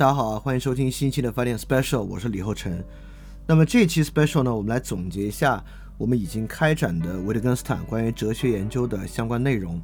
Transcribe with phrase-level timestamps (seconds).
[0.00, 2.82] 大家好啊，欢迎收听新一期的发电 Special，我是李厚成。
[3.46, 5.62] 那么这期 Special 呢，我们来总结一下
[5.98, 9.78] 我们已经开展的维特根斯坦关于哲学研究的相关内容。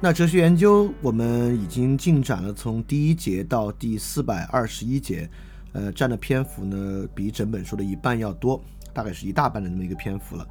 [0.00, 5.28] 那哲学研究我们已经进展了，从第一节到第四百二十一节，
[5.72, 8.58] 呃，占的篇幅呢比整本书的一半要多，
[8.94, 10.48] 大概是一大半的那么一个篇幅了。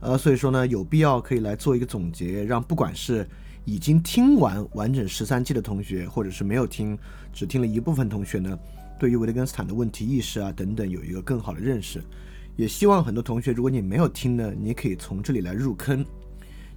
[0.00, 3.26] 呃，所以说呢，有必要可以来做一个总结，让不管是
[3.64, 6.98] 已经听完完整十三期的同学，或者是没有听，
[7.32, 8.58] 只听了一部分同学呢，
[8.98, 12.02] 对于维特根斯坦的问题意识啊等等有一个更好的认识。
[12.56, 16.04] 也希望很多同学，如果你没有听呢，你可以从这里来入坑，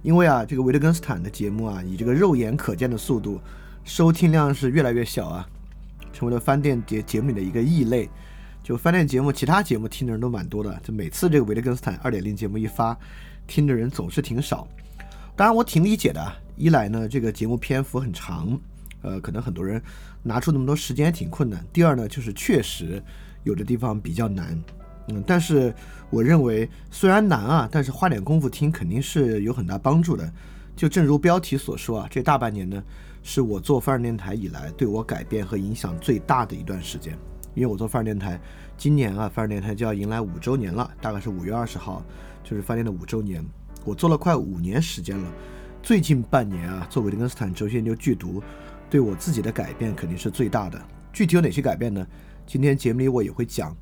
[0.02, 3.40] 因为啊，这个维特根斯坦的节目啊，以这个肉眼可见的速度，
[3.84, 5.48] 收听量是越来越小啊，
[6.12, 8.08] 成为了饭店节节目里的一个异类。
[8.60, 12.98] 就饭店节目，其他节目听的人都蛮多的，就每次这个维特根斯坦二点零节目一发，
[13.46, 14.66] 听的人总是挺少。
[15.36, 16.47] 当然我挺理解的。
[16.58, 18.58] 一来呢，这个节目篇幅很长，
[19.02, 19.80] 呃，可能很多人
[20.24, 21.64] 拿出那么多时间挺困难。
[21.72, 23.00] 第二呢，就是确实
[23.44, 24.60] 有的地方比较难，
[25.06, 25.72] 嗯，但是
[26.10, 30.28] 我认为虽然难啊，但是花点功夫听肯定是有很大帮助的。
[30.74, 32.82] 就正如标题所说啊，这大半年呢，
[33.22, 37.16] 是我做范儿电台以来对我改变和影响最大的一段时间。
[37.54, 38.40] 因为我做范儿电台，
[38.76, 42.04] 今年啊，范儿电台就要迎来五周年了，大概是五月二十号，
[42.42, 43.44] 就是饭店的五周年。
[43.84, 45.32] 我做了快五年时间了。
[45.88, 48.42] 最近半年啊，做维特根斯坦哲学研究剧读，
[48.90, 50.78] 对我自己的改变肯定是最大的。
[51.14, 52.06] 具体有哪些改变呢？
[52.46, 53.74] 今天节目里我也会讲。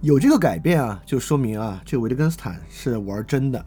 [0.00, 3.62] 有这个改变啊，就说明啊，这个维特根斯坦是玩真的，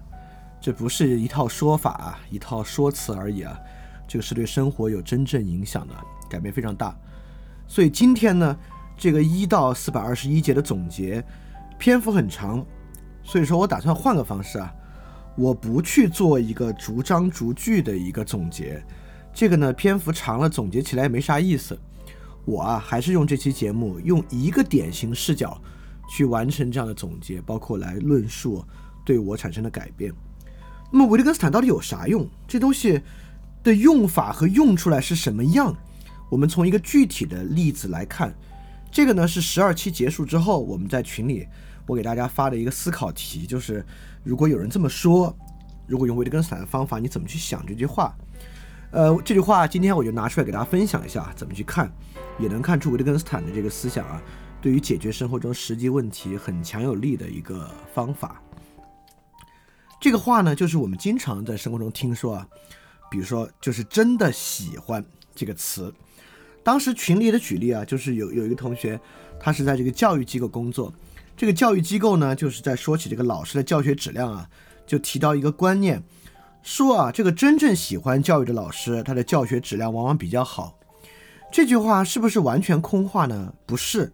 [0.60, 3.56] 这不是一套说法、一套说辞而已啊，
[4.08, 5.94] 这个是对生活有真正影响的，
[6.28, 6.98] 改变非常大。
[7.68, 8.58] 所以今天呢，
[8.98, 11.24] 这个一到四百二十一节的总结
[11.78, 12.66] 篇幅很长，
[13.22, 14.74] 所以说我打算换个方式啊。
[15.40, 18.84] 我不去做一个逐章逐句的一个总结，
[19.34, 21.80] 这个呢篇幅长了，总结起来也没啥意思。
[22.44, 25.58] 我啊还是用这期节目，用一个典型视角
[26.10, 28.62] 去完成这样的总结，包括来论述
[29.06, 30.12] 对我产生的改变。
[30.92, 32.28] 那么维特根斯坦到底有啥用？
[32.46, 33.02] 这东西
[33.64, 35.74] 的用法和用出来是什么样？
[36.30, 38.36] 我们从一个具体的例子来看，
[38.92, 41.48] 这个呢是十二期结束之后，我们在群里
[41.90, 43.84] 我给大家发的一个思考题，就是。
[44.22, 45.34] 如果有人这么说，
[45.88, 48.14] 如果用维特根斯坦的方法，你怎么去想这句话？
[48.92, 51.90] 呃，这句话今天我就拿出来给大家分享一下，怎么去看，
[52.38, 54.22] 也能看出维特根斯坦的这个思想啊，
[54.62, 58.42] 对于解决生活中实际问题很强有力的一个方法。
[60.02, 62.48] 这个话呢，就是我们经常在生活中听说啊，
[63.10, 65.92] 比如说就是真的喜欢这个词。
[66.62, 69.00] 当时群里的举例啊，就是有有一个同学，
[69.40, 70.94] 他是在这个教育机构工作。
[71.40, 74.50] 这个教育机构呢，就是在说起这个老师的教学质量啊，
[74.86, 76.04] 就提到一个观念，
[76.64, 80.78] 说啊，这个真正喜欢教育的老师，他的教学质量往往比较好。
[81.50, 83.54] 这句话是不是完全空话呢？
[83.66, 84.12] 不是，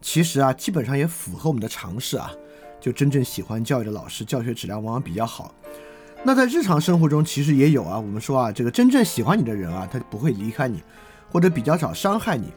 [0.00, 2.30] 其实啊，基本上也符合我们的常识啊。
[2.80, 5.52] 就真正喜欢教育的老师，教学质量往往比较好。
[6.22, 7.98] 那在日常生活中，其实也有啊。
[7.98, 10.80] 我们说啊，这个真正喜欢你的人啊，他不会离开你，
[11.32, 12.52] 或者比较少伤害你。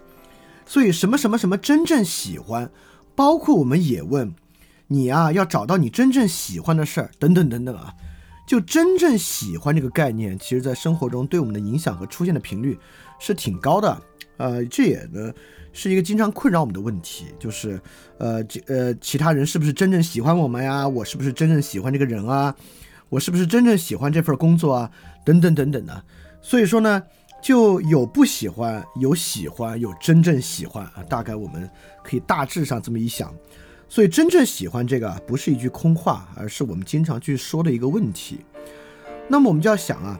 [0.67, 2.69] 所以什么什么什么真正喜欢。
[3.15, 4.33] 包括我们也问
[4.87, 7.93] 你啊，要找到你真正喜欢的事儿，等等等等啊，
[8.47, 12.77] 就真正喜欢这个概念，其实在生活中对我们的影响和出现的频率
[13.19, 14.01] 是挺高的。
[14.37, 15.31] 呃，这也呢
[15.71, 17.79] 是一个经常困扰我们的问题，就是
[18.17, 20.87] 呃这，呃，其他人是不是真正喜欢我们呀？
[20.87, 22.55] 我是不是真正喜欢这个人啊？
[23.09, 24.91] 我是不是真正喜欢这份工作啊？
[25.23, 26.03] 等等等等的。
[26.41, 27.03] 所以说呢。
[27.43, 31.03] 就有不喜欢，有喜欢，有真正喜欢啊！
[31.09, 31.69] 大概我们
[32.01, 33.35] 可以大致上这么一想，
[33.89, 38.39] 所以真正喜欢这个不是一句空话，而是我们经常去说的一个问题。
[39.27, 40.17] 那么我们就要想啊，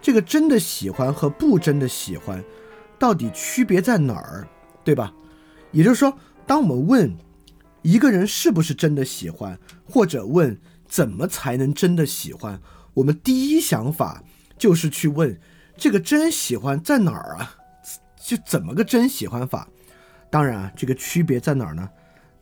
[0.00, 2.40] 这个真的喜欢和不真的喜欢，
[3.00, 4.46] 到底区别在哪儿，
[4.84, 5.12] 对吧？
[5.72, 7.12] 也就是说，当我们问
[7.82, 10.56] 一个人是不是真的喜欢，或者问
[10.86, 12.60] 怎么才能真的喜欢，
[12.94, 14.22] 我们第一想法
[14.56, 15.36] 就是去问。
[15.80, 17.56] 这个真喜欢在哪儿啊？
[18.22, 19.66] 就怎么个真喜欢法？
[20.28, 21.88] 当然啊，这个区别在哪儿呢？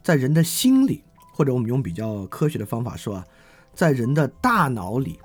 [0.03, 3.25] 在人的心里，或者我们用比较科学的方法说啊，
[3.73, 5.21] 在人的大脑里。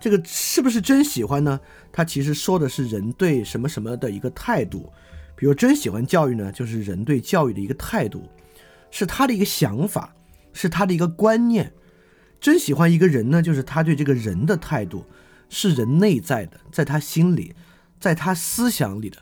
[0.00, 1.58] 这个是不是真喜欢呢？
[1.90, 4.92] 它其实说的是人对什么什么的一个态度。
[5.34, 8.28] 比如真喜欢教育呢，就是人对教育的一个态度，
[8.92, 10.14] 是他的一个想法，
[10.52, 11.72] 是他的一个观念。
[12.38, 15.04] 真喜欢一个人呢，就是他对这个人的态度。
[15.54, 17.54] 是人内在的，在他心里，
[18.00, 19.18] 在他思想里的，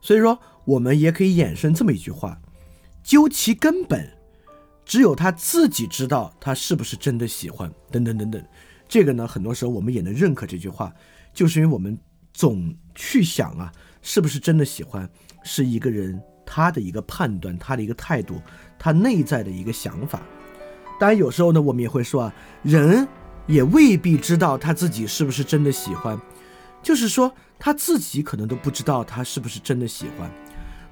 [0.00, 2.38] 所以说我们也可以衍生这么一句话：
[3.02, 4.12] 究其根本，
[4.84, 7.72] 只有他自己知道他是不是真的喜欢。
[7.90, 8.44] 等等等等，
[8.86, 10.92] 这个呢，很多时候我们也能认可这句话，
[11.32, 11.98] 就是因为我们
[12.34, 15.08] 总去想啊，是不是真的喜欢，
[15.42, 16.70] 是一个人他。
[16.70, 18.40] 的一个判断，他的一个态度，
[18.78, 20.20] 他内在的一个想法。
[21.00, 23.08] 当然，有时候呢，我们也会说啊，人
[23.46, 26.20] 也未必知道他自己是不是真的喜欢，
[26.82, 30.30] 就是说他自己可能都不知道他是不是真的喜欢。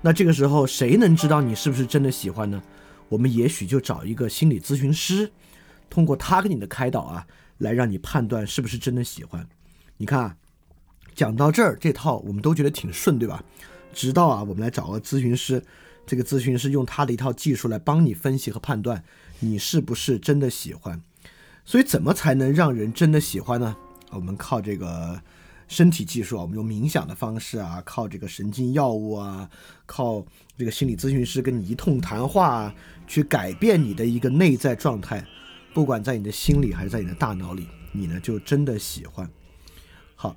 [0.00, 2.62] 那这个时候，谁能知道你是不是真的喜欢呢？
[3.08, 5.30] 我们也许就找一个心理咨询师，
[5.88, 7.26] 通过他给你的开导啊，
[7.58, 9.46] 来让你判断是不是真的喜欢。
[9.96, 10.36] 你看，
[11.14, 13.42] 讲到这儿，这套我们都觉得挺顺，对吧？
[13.92, 15.62] 直到啊，我们来找个咨询师，
[16.06, 19.04] 这个咨询师用他的一套技术来帮你分析和判断
[19.40, 21.00] 你是不是真的喜欢。
[21.64, 23.76] 所以，怎么才能让人真的喜欢呢？
[24.10, 25.20] 我们靠这个
[25.66, 29.48] 身体技术啊，我们用冥想的方式啊，靠这个神经药物啊，
[29.86, 30.24] 靠
[30.56, 32.74] 这个心理咨询师跟你一通谈话，啊
[33.06, 35.26] 去改变你的一个内在状态，
[35.72, 39.28] 不管在你的心里还是在你的大脑里，你呢就真的喜欢。
[40.14, 40.36] 好。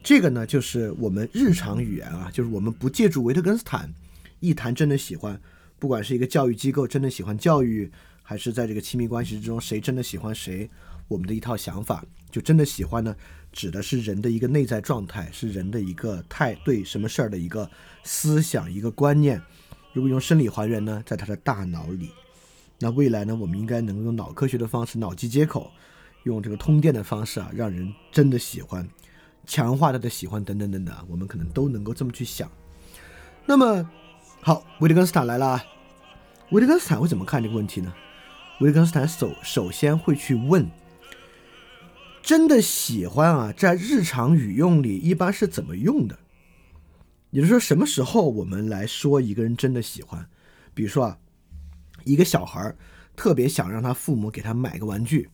[0.00, 3.92] 这个呢，就是我们日常语言啊，就是我们不借助维特根斯坦
[4.38, 5.38] 一谈真的喜欢，
[5.78, 7.90] 不管是一个教育机构真的喜欢教育，
[8.28, 10.68] 还是在这个亲密关系之中谁真的喜欢谁，
[11.08, 13.16] 我们的一套想法，就真的喜欢呢，
[13.50, 17.70] 指的是人的一个内在状态，是人的一个态对什么事儿的一个
[18.04, 19.40] 思想一个观念。
[19.94, 22.10] 如果用生理还原呢，在他的大脑里，
[22.78, 25.70] 那未来呢，我们应该能够用脑科学的方式，脑机接口，
[26.24, 28.86] 用这个通电的方式啊，让人真的喜欢。
[29.46, 32.50] 强化他的喜欢等等等等，我们可能都能够这么去想。
[33.46, 33.90] 那么，
[34.42, 35.64] 好，维特根斯坦来了。
[36.50, 37.90] 维特根斯坦会怎么看这个问题呢？
[38.60, 40.68] 维根斯坦首首先会去问：
[42.22, 46.18] 真的喜欢啊，在日常语用里一般是怎么用的？
[47.30, 50.26] 也就是说，什么时候我们来说一个人真的喜欢？
[50.74, 51.18] 比如说啊，
[52.02, 52.74] 一个小孩
[53.14, 55.28] 特别想让他父母给他买个玩具。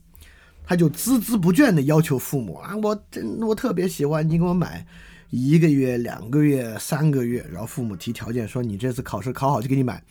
[0.66, 4.86] 他就孜孜不倦的要求父母啊，我真我特别喜欢你给我买，
[5.30, 10.02] 一个月、两个月、三个月，然后父母提条件说你这次考试考好就给你买。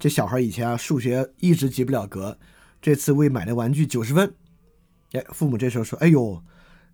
[0.00, 2.38] 这小孩以前啊数学一直及不了格，
[2.80, 4.32] 这次为买的玩具九十分。
[5.12, 6.42] 哎，父母这时候说，哎呦，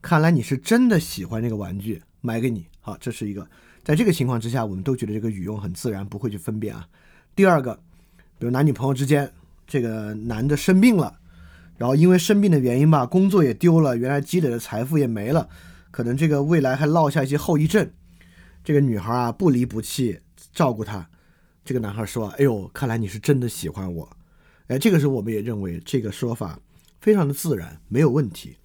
[0.03, 2.67] 看来你是真的喜欢这个玩具，买给你。
[2.81, 3.49] 好，这是一个，
[3.85, 6.85] 在这个情况之下，我们都觉得这个语用很自然，不会去分辨啊。
[7.37, 7.79] 第二个，
[8.39, 9.31] 比如男女朋友之间，
[9.69, 11.17] 这个男的生病了。
[11.77, 15.49] 然后因为生病的原因吧，工作也丢了，原来积累的财富也没了，
[15.93, 17.89] 可能这个未来还落下一些后遗症。
[18.65, 20.19] 这个女孩啊不离不弃
[20.53, 21.09] 照顾他，
[21.67, 24.17] 这个男孩说：“哎呦，看来你是真的喜欢我。”
[24.69, 26.61] 哎，这个时候我们也认为这个说法
[27.01, 28.57] 非常的自然，没有问题。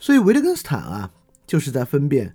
[0.00, 1.12] 所以维特根斯坦啊
[1.46, 2.34] 就是在分辨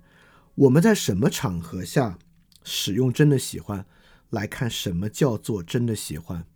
[0.54, 2.18] 我们在什么场合下
[2.62, 3.84] 使用“真的喜欢”
[4.30, 6.46] 来看什么叫做真的喜欢。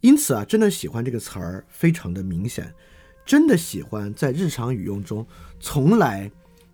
[0.00, 2.74] 因此啊，真的喜欢这个词儿非常的明显。
[3.24, 5.24] 真的喜欢在日常语用中，
[5.60, 6.28] 从来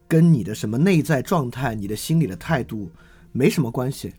[0.09, 2.91] 跟你的什么内在状态、你的心理的态度
[3.33, 4.15] 没什么关系。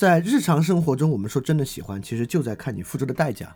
[0.00, 3.54] 在日常生活中，我们说真的喜欢，其实就在看你付出的代价，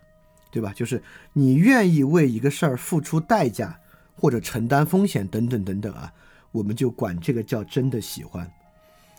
[0.51, 0.71] 对吧？
[0.75, 1.01] 就是
[1.33, 3.75] 你愿意为一个事儿付出代价，
[4.13, 6.13] 或者承担风险等等等等啊，
[6.51, 8.47] 我们就管这个叫真的喜欢。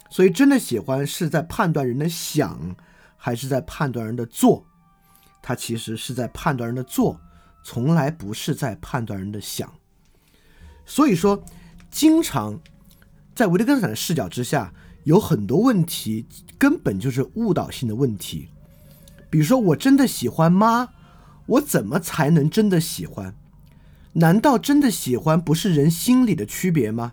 [0.09, 2.76] 所以，真的喜欢是在判断人的想，
[3.16, 4.64] 还是在判断人的做？
[5.42, 7.21] 它其实是在判断人的做，
[7.64, 9.68] 从来不是在判断人的想。
[10.85, 11.42] 所以说，
[11.90, 12.61] 经常
[13.35, 16.25] 在维特根斯坦的视角之下，有很多问题
[16.59, 18.49] 根本就是误导性的问题。
[19.29, 20.91] 比如说，我真的喜欢吗？
[21.47, 23.35] 我怎么才能真的喜欢？
[24.15, 27.13] 难道真的喜欢不是人心里的区别吗？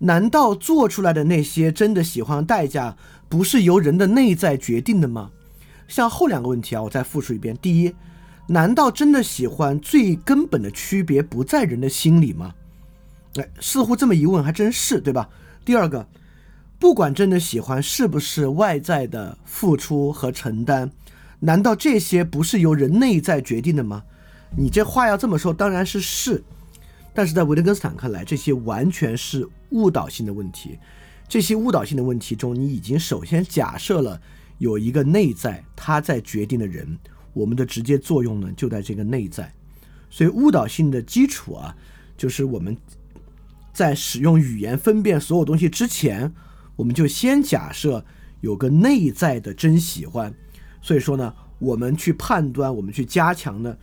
[0.00, 2.96] 难道做出来的那些真的喜欢代价
[3.28, 5.30] 不是由人的内在决定的吗？
[5.88, 7.56] 像后两个问题啊，我再复述一遍。
[7.62, 7.94] 第一，
[8.48, 12.54] 难道真的喜欢最根本的区别不在人的心里吗？
[13.36, 15.28] 哎，似乎这么一问还真是，对吧？
[15.64, 16.06] 第二个，
[16.78, 20.90] 不管真的喜欢是不是外在的付出和承担，
[21.40, 24.02] 难道这些不是由人内在决定的吗？
[24.56, 26.42] 你这话要这么说，当然是是，
[27.14, 30.78] 但是在维特根斯坦看来，这些完全是误导性的问题。
[31.28, 34.20] 这些误导性的问题中，你已经首先假设了。
[34.58, 36.98] 有一个内在，他在决定的人，
[37.34, 39.52] 我们的直接作用呢就在这个内在，
[40.08, 41.76] 所以误导性的基础啊，
[42.16, 42.74] 就是我们
[43.74, 46.32] 在使用语言分辨所有东西之前，
[46.76, 48.04] 我们就先假设
[48.40, 50.32] 有个内在的真喜欢，
[50.80, 53.76] 所以说呢，我们去判断，我们去加强呢，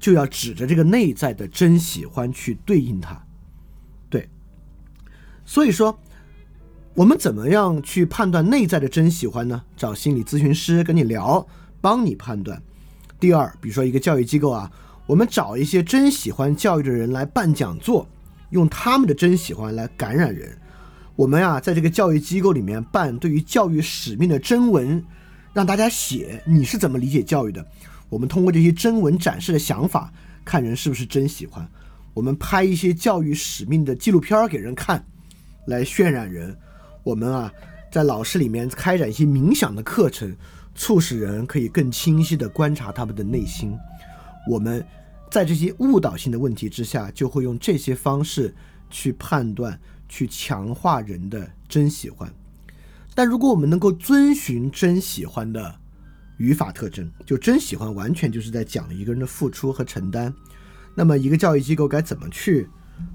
[0.00, 3.24] 就要指着这个内在的真喜欢去对应它，
[4.10, 4.28] 对，
[5.44, 5.96] 所以说。
[6.94, 9.62] 我们怎么样去判断内在的真喜欢呢？
[9.76, 11.46] 找心理咨询师跟你聊，
[11.80, 12.60] 帮你判断。
[13.20, 14.68] 第二，比如说一个教育机构啊，
[15.06, 18.08] 我们找一些真喜欢教育的人来办讲座，
[18.50, 20.58] 用他们的真喜欢来感染人。
[21.18, 25.04] 我们啊，在这个教育机构里面办对于教育使命的征文，
[25.52, 27.66] 让大家写你是怎么理解教育的。
[28.08, 30.12] 我们通过这些征文展示的想法，
[30.44, 31.68] 看人是不是真喜欢。
[32.14, 35.04] 我们拍一些教育使命的纪录片儿给人看，
[35.66, 36.56] 来渲染人。
[37.02, 37.52] 我们啊，
[37.90, 40.32] 在老师里面开展一些冥想的课程，
[40.76, 43.76] 促使人可以更清晰地观察他们的内心。
[44.48, 44.86] 我们
[45.32, 48.54] 在这些误导性的问题之下，就会用这些方式
[48.88, 49.76] 去判断、
[50.08, 52.32] 去强化人的真喜欢。
[53.14, 55.78] 但如果我们能够遵循真喜欢的
[56.36, 60.32] 语法特征，就真喜欢完全就是在讲一个人的付出和承担。
[60.94, 62.68] 那么，一个教育机构该怎么去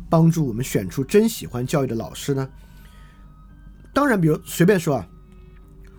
[0.10, 2.50] 帮助我们选出真喜欢教育的老师呢？
[3.94, 5.08] 当然，比如随便说啊，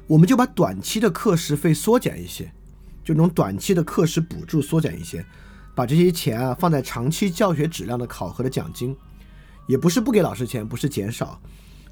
[0.06, 2.52] 我们就把短期的课时费缩减一些，
[3.02, 5.24] 就那种短期的课时补助缩减一些，
[5.74, 8.96] 把这些钱啊放在长期教学质量的考核的奖金，
[9.66, 11.40] 也不是不给老师钱，不是减少，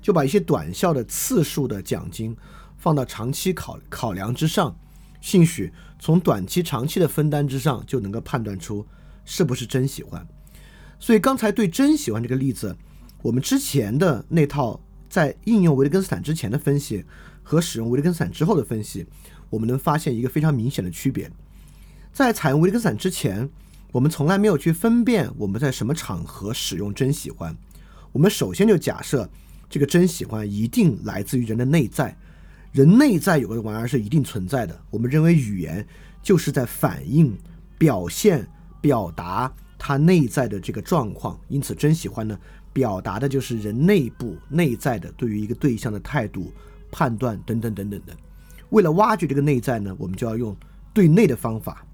[0.00, 2.36] 就把一些短效的次数的奖金
[2.76, 4.76] 放到长期考考量之上，
[5.20, 8.86] 兴许从短期、长期的分担之上就能够判断出
[9.24, 10.26] 是不是真喜欢。
[10.98, 12.76] 所以刚才对真喜欢这个例子，
[13.22, 14.80] 我们之前的那套。
[15.12, 17.04] 在应用维特根斯坦之前的分析
[17.42, 19.04] 和使用维特根斯坦之后的分析，
[19.50, 21.30] 我们能发现一个非常明显的区别。
[22.14, 23.50] 在采用维特根斯坦之前，
[23.92, 27.54] 我们从来没有去分辨我们在什么场合使用真喜欢。
[28.10, 29.28] 我们首先就假设
[29.68, 32.16] 这个真喜欢一定来自于人的内在，
[32.72, 34.80] 人内在有个玩意儿是一定存在的。
[34.90, 35.86] 我们认为语言
[36.22, 37.36] 就是在反映、
[37.76, 38.48] 表现、
[38.80, 42.38] 表达他内在的这个状况，因此真喜欢呢？
[42.72, 46.50] 表达的就是人内部内在的对于一个对象的态度、
[46.90, 48.16] 判断等等等等的。
[48.70, 50.56] 为了挖掘这个内在呢，我们就要用
[50.94, 51.84] 对内的方法，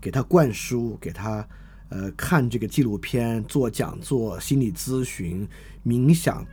[0.00, 1.46] 给他灌输，给他
[1.88, 5.48] 呃看这个纪录片、做讲座、心理咨询、
[5.84, 6.46] 冥想。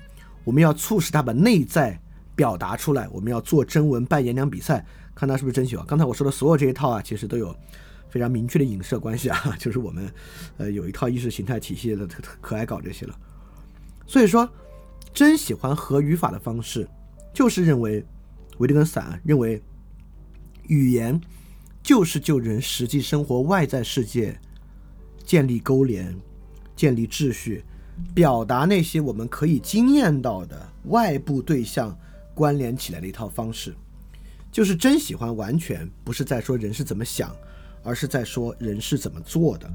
[0.43, 1.99] 我们要促使他把内在
[2.35, 3.07] 表达出来。
[3.09, 5.85] 我们要做征文办演讲比赛，看他是不是真喜欢。
[5.85, 7.55] 刚才我说的所有这一套啊，其实都有
[8.09, 10.11] 非常明确的影射关系啊， 就是我们
[10.57, 13.19] 呃有一套意识形态体系的，特可爱搞这些了。
[14.05, 14.47] 所以说，
[15.13, 16.87] 真喜欢和语法的方式，
[17.33, 18.05] 就是认为
[18.59, 19.59] 维特根斯坦认为，
[20.67, 21.19] 语言
[21.85, 24.35] 就是就人实际生活外在世界
[25.23, 26.17] 建立勾连、
[26.75, 27.63] 建立秩序，
[28.11, 31.95] 表达那些我们可以经验到的外部对象
[32.33, 33.75] 关联起来的一套方式。
[34.51, 37.35] 就是真喜欢完全不是在说人是怎么想，
[37.83, 39.71] 而是在说人是怎么做的。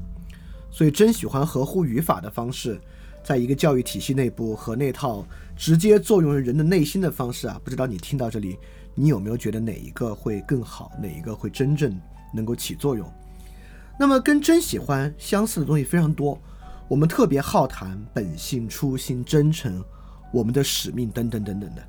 [0.69, 2.77] 所以，真喜欢合乎语法的方式。
[3.23, 5.25] 在一个教育体系内部和那套
[5.55, 8.57] 直接作用于人的内心的方式啊，不知道你听到这里，
[8.95, 11.99] 你有没有觉得哪一个会更好，哪一个会真正
[12.33, 13.11] 能够起作用？
[13.99, 16.39] 那么跟真喜欢相似的东西非常多，
[16.87, 19.83] 我们特别好谈本性、初心、真诚、
[20.33, 21.87] 我们的使命等等等等的。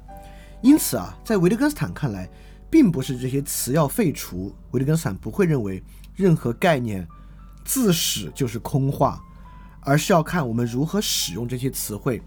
[0.61, 2.29] 因此啊，在维特根斯坦看来，
[2.71, 5.83] 并不是这些词要废除，维特根斯坦不会认为
[6.15, 7.07] 任何概念
[7.65, 9.21] 自始就是空话。
[9.85, 12.23] 而是要看我们如何使用这些词汇，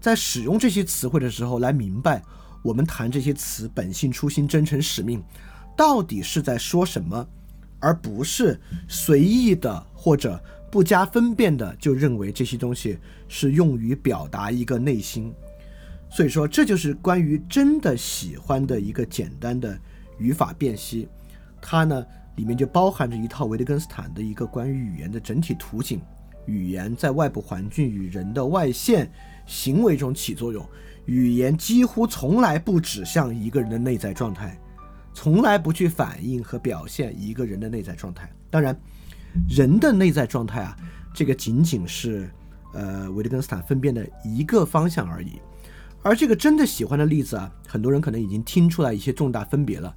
[0.00, 2.22] 在使用这些词汇的时候，来明白
[2.62, 5.22] 我们谈这些词本性、初心、真诚、使命，
[5.76, 7.26] 到底是在说什么，
[7.78, 12.98] 而不是随意的或者不加分辨的就认为这些东西
[13.28, 15.32] 是用于表达一个内心。
[16.10, 19.78] 所以说，这就是关于真的喜欢的一个简单的
[20.18, 21.08] 语法辨析，
[21.62, 22.04] 它呢
[22.36, 26.00] 里面就包含着一套维特根斯坦的一个关于语言的整体图景。
[26.46, 29.08] 语言在外部环境与人的外现
[29.46, 30.66] 行为中起作用，
[31.06, 34.58] 语言几乎从来不指向一个人的内在状态，
[35.12, 38.30] 从来不去反映和表现一个人的内在状态。
[38.50, 38.78] 当然，
[39.48, 40.76] 人的内在状态啊，
[41.12, 42.30] 这个仅仅是
[42.72, 45.40] 呃维特根斯坦分辨的一个方向而已。
[46.02, 49.94] 而这个真的喜欢的例子啊，很多人可能已经听出来一些重大分别了。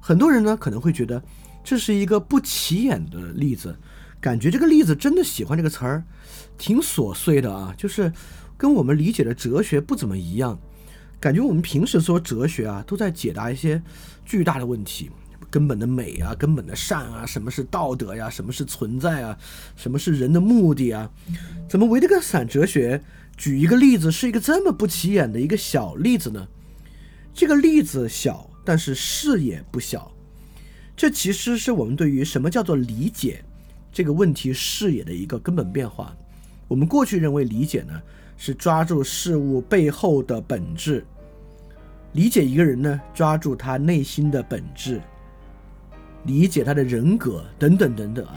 [0.00, 1.22] 很多人呢可能会觉得
[1.62, 3.76] 这是一个不起眼的例子。
[4.20, 6.04] 感觉这个例子真的喜欢这个词儿，
[6.58, 8.12] 挺琐碎的啊，就是
[8.60, 10.60] 跟我们理解的哲学不怎么一样。
[11.18, 13.82] 感觉我们平时说哲学啊，都在解答一些
[14.26, 15.10] 巨大的问题，
[15.48, 19.38] 根本的美啊，根本的善啊，什么是道德呀，什么是存在啊，
[19.76, 21.10] 什么是人的目的啊？
[21.70, 23.02] 怎么维特根斯坦哲学
[23.34, 26.46] 举一个例子是一个这么不起眼的一个小例子呢？
[27.32, 30.12] 这个例子小，但是视野不小。
[30.94, 33.42] 这其实是我们对于什么叫做理解。
[33.90, 36.14] 这个问题视野的一个根本变化。
[36.68, 38.00] 我们过去认为理解呢
[38.42, 41.04] 是抓住事物背后的本质，
[42.12, 44.98] 理解一个人呢抓住他内心的本质，
[46.24, 48.36] 理解他的人格等等等等啊。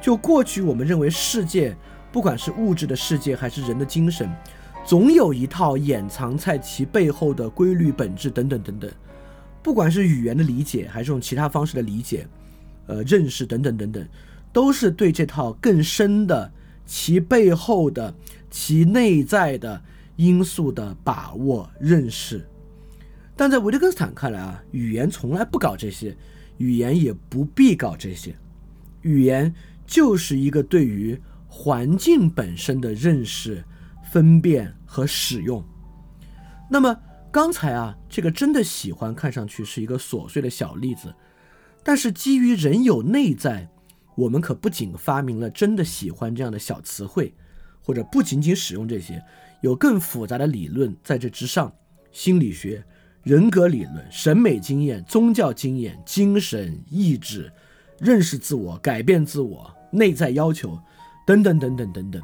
[0.00, 1.76] 就过去我们认为世界，
[2.10, 4.28] 不管是物质的世界还是人的精神，
[4.84, 8.90] 总有一套掩藏在其背后的规律本质等等等等。
[9.62, 12.26] 不管是语言的理解，还是用其他方式的理解，
[12.88, 14.04] 呃，认识等等等等，
[14.52, 16.50] 都是对这套更深的
[16.84, 18.12] 其背后的
[18.50, 19.82] 其内在的
[20.16, 22.46] 因素的把握认识。
[23.36, 26.16] 但在维特根斯坦看来啊，语言从来不搞这些，
[26.56, 28.36] 语言也不必搞这些，
[29.02, 29.54] 语言
[29.86, 33.64] 就是一个对于环境本身的认识、
[34.12, 35.64] 分辨和使用。
[36.68, 36.94] 那么
[37.30, 41.14] 刚才啊，这个真的喜欢看上去是一个琐碎的小例子，
[41.84, 43.68] 但是基于人有内在，
[44.16, 47.32] 我们可不仅发明了真的喜欢这样的小词汇，
[47.88, 49.24] 或者不仅仅使用这些，
[49.62, 51.72] 有更复杂的理论在这之上，
[52.12, 52.84] 心理学。
[53.22, 57.50] 人格理论、审美经验、宗教经验、精神意志、
[57.98, 60.78] 认识自我、改变自我、内在要求，
[61.26, 62.22] 等等等等等等。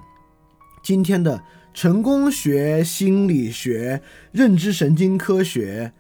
[0.83, 1.43] 今天的
[1.73, 4.03] 成功学、心理学、
[4.33, 5.93] 认知神经科学、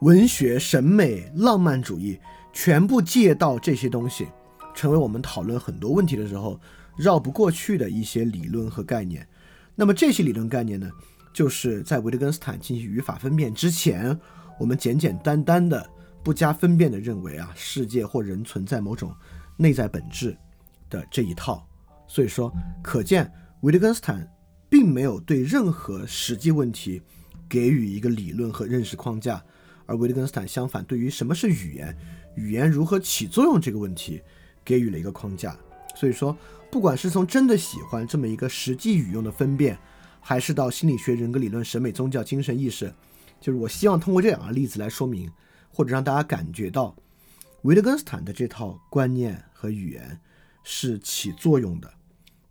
[0.00, 2.18] 文学、审美、浪漫主义，
[2.52, 4.28] 全部借到这些东西，
[4.74, 6.60] 成为我们讨论很多问题的时候
[6.98, 9.26] 绕不过去的一些理论和概念。
[9.74, 10.90] 那么这些理论概念呢，
[11.32, 14.18] 就是在维特根斯坦进行语法分辨之前。
[14.58, 15.88] 我们简简单单的、
[16.24, 19.14] 不加分辨的认为啊，世界或人存在某种
[19.56, 20.36] 内在本质
[20.90, 21.64] 的这一套。
[22.08, 24.28] 所以说，可见维特根斯坦
[24.68, 27.00] 并没有对任何实际问题
[27.48, 29.40] 给予一个理论和认识框架，
[29.86, 31.96] 而维特根斯坦相反，对于什么是语言、
[32.34, 34.20] 语言如何起作用这个问题
[34.64, 35.56] 给予了一个框架。
[35.94, 36.36] 所以说，
[36.70, 39.78] 不管是从真的喜欢这么一个实际语用的分辨，
[40.20, 42.92] 还是到心理学、人格理论、审美、宗教、精神意识。
[43.40, 45.30] 就是我希望通过这两个例子来说明，
[45.70, 46.94] 或者让大家感觉到，
[47.62, 50.20] 维特根斯坦的这套观念和语言
[50.62, 51.90] 是起作用的，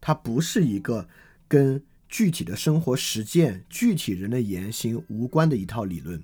[0.02, 1.08] 它不是一个
[1.48, 6.24] 跟具体的生活实践、具体人的言行无关的一套理论，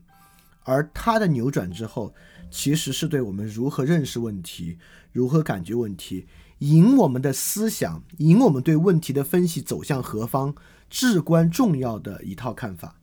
[0.63, 2.15] 而它的扭转之后，
[2.49, 4.77] 其实是对我们如何认识问题、
[5.11, 6.25] 如何感觉问题、
[6.63, 10.55] 引我们的思想、引我们对问题的分析走向何方
[10.89, 12.95] 至关重要的一套看法。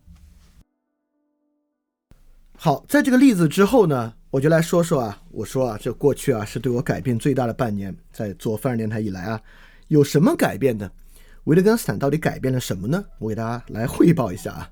[2.56, 9.38] 好，在这个例子之后呢，我就来说说啊，我说啊，这过去啊是对我改变最大的半年，在做范儿电台以来啊，
[9.88, 10.90] 有什么改变的？
[11.44, 13.04] 维特根斯坦到底改变了什么呢？
[13.18, 14.70] 我给大家来汇报一下啊，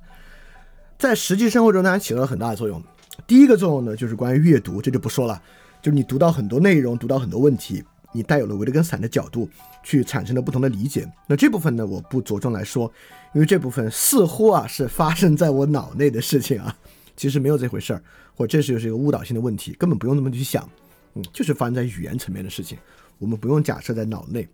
[0.98, 2.82] 在实际生活中，它起到了很大的作用。
[3.26, 5.42] 第一个作用呢，就是关于阅读，这就不说了，
[5.82, 9.48] 就是你读到很多内容，读到很多问题，你带有了维特根斯坦的角度
[9.82, 11.10] 去产生了不同的理解。
[11.26, 12.92] 那这部分呢，我不着重来说，
[13.34, 16.76] 因为这部分似乎啊是发生在我脑内的事情啊。
[17.16, 18.02] 其实没有这回事儿，
[18.36, 20.68] 或这是就是一个误导性的问题，根本不用那么去想，
[21.14, 22.78] 嗯，就是发生在语言层面的事情，
[23.18, 24.48] 我们不用假设在脑内。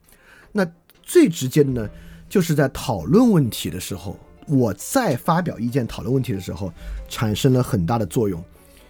[0.51, 0.67] 那
[1.03, 1.91] 最直接的呢，
[2.27, 6.73] 就是在讨论问题的时候，我在发表意见、讨论问题的时候，
[7.07, 8.43] 产生了很大的作用。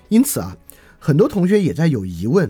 [0.09, 0.57] 因此啊，
[1.00, 2.48] 很多同学也在有疑问，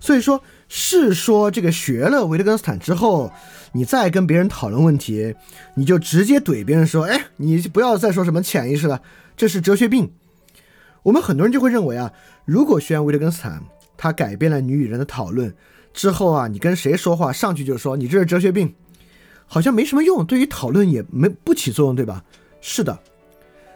[0.00, 3.32] 所以说是说这个学了维特根斯坦之后，
[3.72, 5.34] 你再跟别人讨论问题，
[5.74, 9.02] 你就直接怼别人说，哎，你不要再说什么潜意识了，
[9.36, 10.10] 这是哲学病。
[11.02, 12.12] 我们很多人就会认为啊，
[12.44, 13.62] 如果学完维特根斯坦，
[13.96, 15.54] 他改变了你与人的讨论
[15.92, 18.74] 之后啊，你跟谁说话上去就说你这是哲学病，
[19.46, 22.24] 好像没什么用，对于讨论也没不起作用，对吧？
[22.60, 22.98] 是的。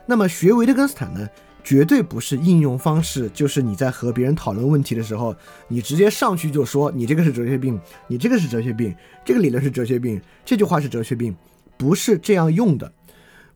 [0.06, 1.28] 那么学维特根斯坦呢，
[1.68, 5.36] 绝对不是应用方式，就是你在和别人讨论问题的时候，
[5.68, 11.36] 你直接上去就说你这个是哲学病，你这个是哲学病，这个理论是哲学病，这句话是哲学病，
[11.76, 12.90] 不是这样用的。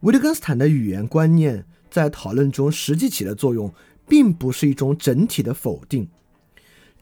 [0.00, 1.64] 维特根斯坦的语言观念。
[1.90, 3.70] 在讨论中实际起的作用，
[4.08, 6.08] 并不是一种整体的否定。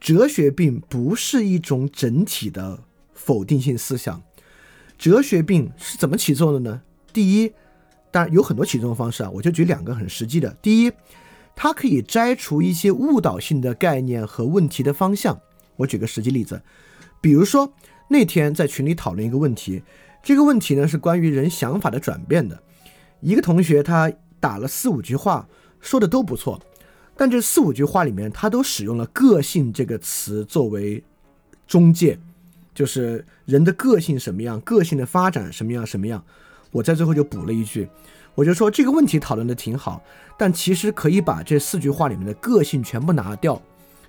[0.01, 4.21] 哲学病不是一种整体的否定性思想。
[4.97, 6.81] 哲学病是怎么起作用的呢？
[7.13, 7.53] 第一，
[8.11, 10.55] 当然有很多起作用方式啊，我就举两个很实际的。
[10.61, 10.91] 第一，
[11.55, 15.39] 它可以摘除一些误导性的概念和问题的方向。
[15.77, 16.61] 我举个实际例子，
[17.21, 17.73] 比如说
[18.09, 19.81] 那天在群里讨论一个问题，
[20.21, 22.61] 这个问题呢是关于人想法的转变的。
[23.21, 24.11] 一个同学他。
[24.41, 25.47] 打了四五句话，
[25.79, 26.59] 说的都不错，
[27.15, 31.03] 但这四五句话里面，他都使用了“个性”这个词作为
[31.67, 32.17] 中介，
[32.73, 36.25] 就是人的个性什么样，个性的发展什么样什么样。
[36.71, 37.87] 我在最后就补了一句，
[38.33, 40.01] 我就说这个问题讨论的挺好，
[40.37, 43.61] 但其实可以把这四句话里面的个性全部拿掉，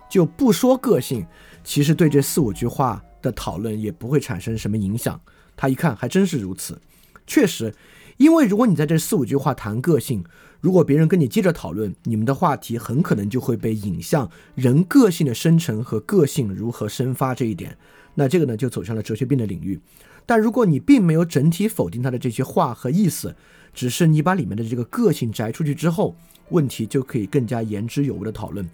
[0.09, 1.27] 就不说个性，
[1.65, 5.21] 其实对这四五句话的讨论也不会产生什么影响。
[5.57, 6.81] 他一看还真是如此，
[7.27, 7.75] 确实。
[8.19, 10.23] 因为如果你在这四五句话谈个性，
[10.61, 17.77] 如果别人跟你接着讨论，你们的话题很可能就会被引向人个性的生成和个性如何生发这一点，
[18.15, 19.81] 那这个呢就走向了哲学病的领域。
[20.25, 23.35] 但如果你并没有整体否定他的这些话和意思，
[23.75, 26.15] 只是你把里面的这个个性摘出去之后，
[26.51, 28.69] 问题就可以更加言之有物的讨论。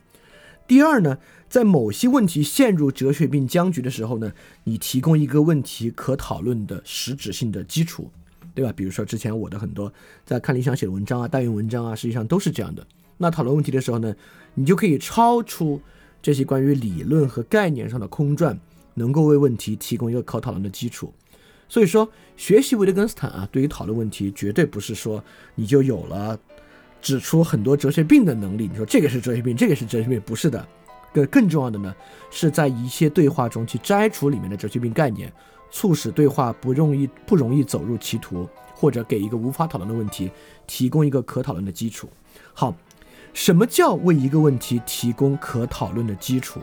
[0.66, 1.16] 第二呢，
[1.48, 4.32] 在某些问题陷入哲学病僵局的时候呢，
[4.64, 8.10] 你提供一个问题可讨论的实质性的基础，
[8.54, 8.70] 对吧？
[8.76, 9.90] 比如说之前我的很多
[10.26, 12.86] 在看理想写的文章啊、代用文章啊，实际上都是这样的。
[13.16, 14.14] 那讨论问题的时候呢，
[14.54, 15.80] 你就可以超出
[16.20, 18.58] 这些关于理论和概念上的空转，
[18.94, 21.14] 能够为问题提供一个可讨论的基础。
[21.68, 25.22] 所以说，学习维特根斯坦啊，对于讨论问题，绝对不是说
[25.54, 26.38] 你就有了
[27.02, 28.68] 指出很多哲学病的能力。
[28.70, 30.66] 你说这个是哲学病，这个是哲学病，不是的。
[31.12, 31.94] 更更重要的呢，
[32.30, 35.32] 是在一些对话中去摘除里面的哲学病概念，
[35.70, 40.30] 促使对话不容易不容易走入歧途，或者给一个无法讨论的问题
[40.66, 42.08] 提供一个可讨论的基础。
[42.52, 42.74] 好，
[43.32, 46.60] 什么叫为一个问题提供可讨论的基础？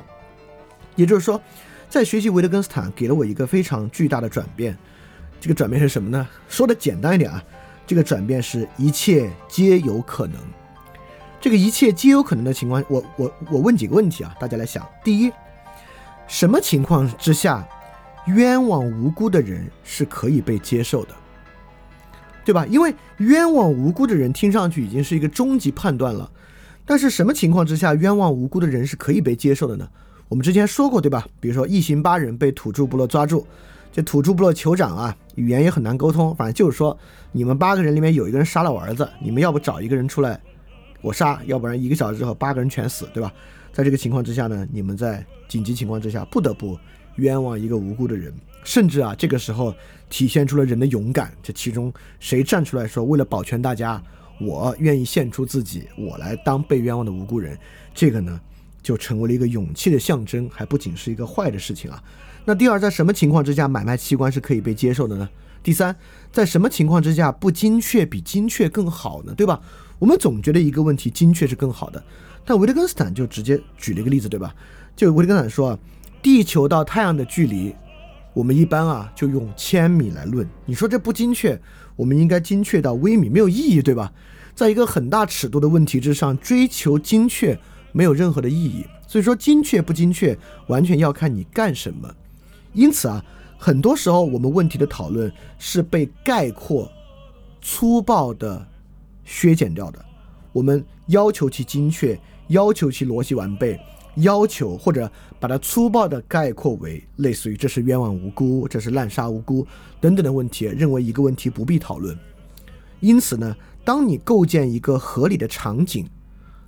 [0.96, 1.41] 也就是说，
[1.89, 4.78] 在学习维特根斯坦给了我一个非常巨大的转变。
[5.39, 6.28] 这个转变是什么呢？
[6.48, 7.43] 说的简单一点啊，
[7.86, 10.39] 这个转变是一切皆有可能。
[11.39, 14.84] 这个一切皆有可能的情况，我我我问几个问题啊，大家来想。
[15.04, 15.32] 第一，
[16.28, 17.67] 什么情况之下
[18.26, 21.13] 冤枉无辜的人是可以被接受的，
[22.43, 22.65] 对吧？
[22.65, 26.32] 因为冤枉无辜的人听上去已经是一个终极判断了，
[26.84, 29.88] 但是什么情况之下冤枉无辜的人是可以被接受的呢？
[30.28, 31.28] 我们之前说过，对吧？
[31.39, 33.45] 比如说一行八人被土著部落抓住。
[33.93, 36.36] 这土著部落酋长啊，语言也很难沟通。
[36.36, 36.98] 反正就是说，
[37.32, 40.39] 你们八个人里面有一个人杀了我儿子，你们要不找一个人出来，
[41.02, 43.32] 我杀；要不然一个小时之后八个人全死，对吧？
[43.71, 46.80] 在这个情况之下呢，你们在紧急情况之下不得不
[47.17, 49.76] 冤枉一个无辜的人，甚至啊，这个时候
[50.10, 51.32] 体现出了人的勇敢。
[51.43, 54.02] 这其中谁站出来说，为了保全大家，
[54.39, 57.58] 我愿意献出自己，我来当被冤枉的无辜人，
[57.93, 58.39] 这个呢，
[58.82, 62.02] 就成为了一个勇气的象征，还不仅是一个坏的事情啊。
[62.48, 65.28] 那第二，在什么情况之下买卖器官是可以被接受的呢？
[65.64, 65.96] 第三，
[66.32, 69.34] 在什么情况之下不精确比精确更好呢？
[69.36, 69.60] 对吧？
[69.98, 72.04] 我们总觉得一个问题精确是更好的，
[72.46, 74.54] 但维特根斯坦就直接举了一个例子，对吧？
[74.96, 75.80] 就维特根斯坦说啊，
[76.22, 77.74] 地球到太阳的距离，
[78.36, 80.48] 我们一般啊就用千米来论。
[80.68, 81.60] 你说这不精确，
[81.96, 84.14] 我们应该精确到微米，没有意义，对吧？
[84.54, 87.58] 在一个很大尺度的问题之上追求精确
[87.92, 88.86] 没有任何的意义。
[89.08, 92.14] 所以说精确不精确，完全要看你干什么。
[92.76, 93.24] 因此啊，
[93.58, 96.92] 很多时候我们问题的讨论是被概括、
[97.62, 98.64] 粗暴的
[99.24, 100.06] 削减掉的。
[100.52, 103.80] 我们要求其精确，要求其逻辑完备，
[104.18, 105.10] 要求或者
[105.40, 109.66] 把它粗暴的概括为类似于这是冤枉无辜，这是滥杀无辜
[110.02, 112.18] 等等的问题，认为一个问题不必讨论。
[113.00, 116.06] 因此呢，当你构建一个合理的场景，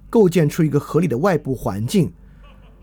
[0.09, 2.11] 构建出一个合理的外部环境。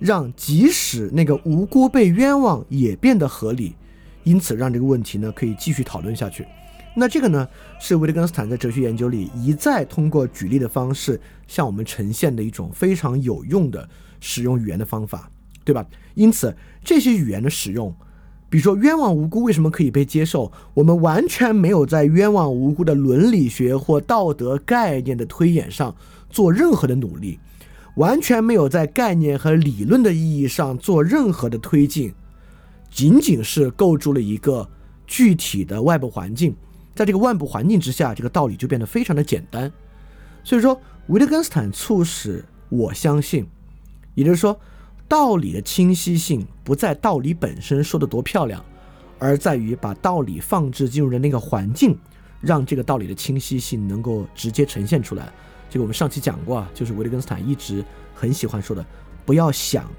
[0.05, 3.75] 让即使那个无辜被冤枉也变得合理，
[4.23, 6.47] 因此让这个问题呢可以继续讨论下去。
[6.95, 7.49] 那这个呢
[7.81, 13.89] 是维特根斯坦在哲学研究里一再通过举例的方式向我们呈现的一种非常有用的
[14.21, 15.31] 使用语言的方法，
[15.65, 15.87] 对吧？
[16.13, 17.91] 因此这些语言的使用，
[18.51, 20.53] 比如说冤枉无辜为什么可以被接受？
[20.75, 25.97] 我们完全没有在冤枉无辜的伦理学或道德概念的推演上
[26.29, 27.39] 做任何的努力。
[27.97, 32.13] 完全没有在概念和理论的意义上做任何的推进，
[32.91, 34.69] 仅仅是构筑了一个
[35.07, 36.55] 具体的外部环境，
[36.95, 39.71] 在这个外部环境之下，这个道理就变得非常的简单。
[40.43, 43.47] 所以说，维特根斯坦促使我相信，
[44.15, 44.59] 也就是说，
[45.07, 48.65] 道理的清晰性不在道理本身说的多漂亮，
[49.19, 51.97] 而在于把道理放置进入的那个环境，
[52.41, 55.33] 让这个道理的清晰性能够直接呈现出来。
[55.71, 58.85] 这个我们上期讲过啊，就是维特根斯坦一直很喜欢说的，
[59.27, 59.91] 不要想，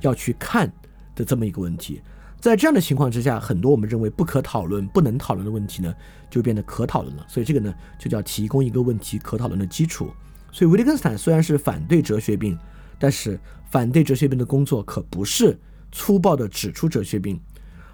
[0.00, 0.70] 要去看
[1.14, 2.00] 的这么一个问题。
[2.40, 5.94] 在这样的情况之下，很多我们认为不可讨论、不能讨论的问题呢，
[6.28, 7.24] 就变得可讨论了。
[7.28, 10.10] 所以这个呢，就叫提供一个问题可讨论的基础。
[10.50, 12.58] 所以维特根斯坦虽然是反对哲学病，
[12.98, 13.38] 但是
[13.70, 15.56] 反对哲学病的工作可不是
[15.92, 17.40] 粗暴地指出哲学病，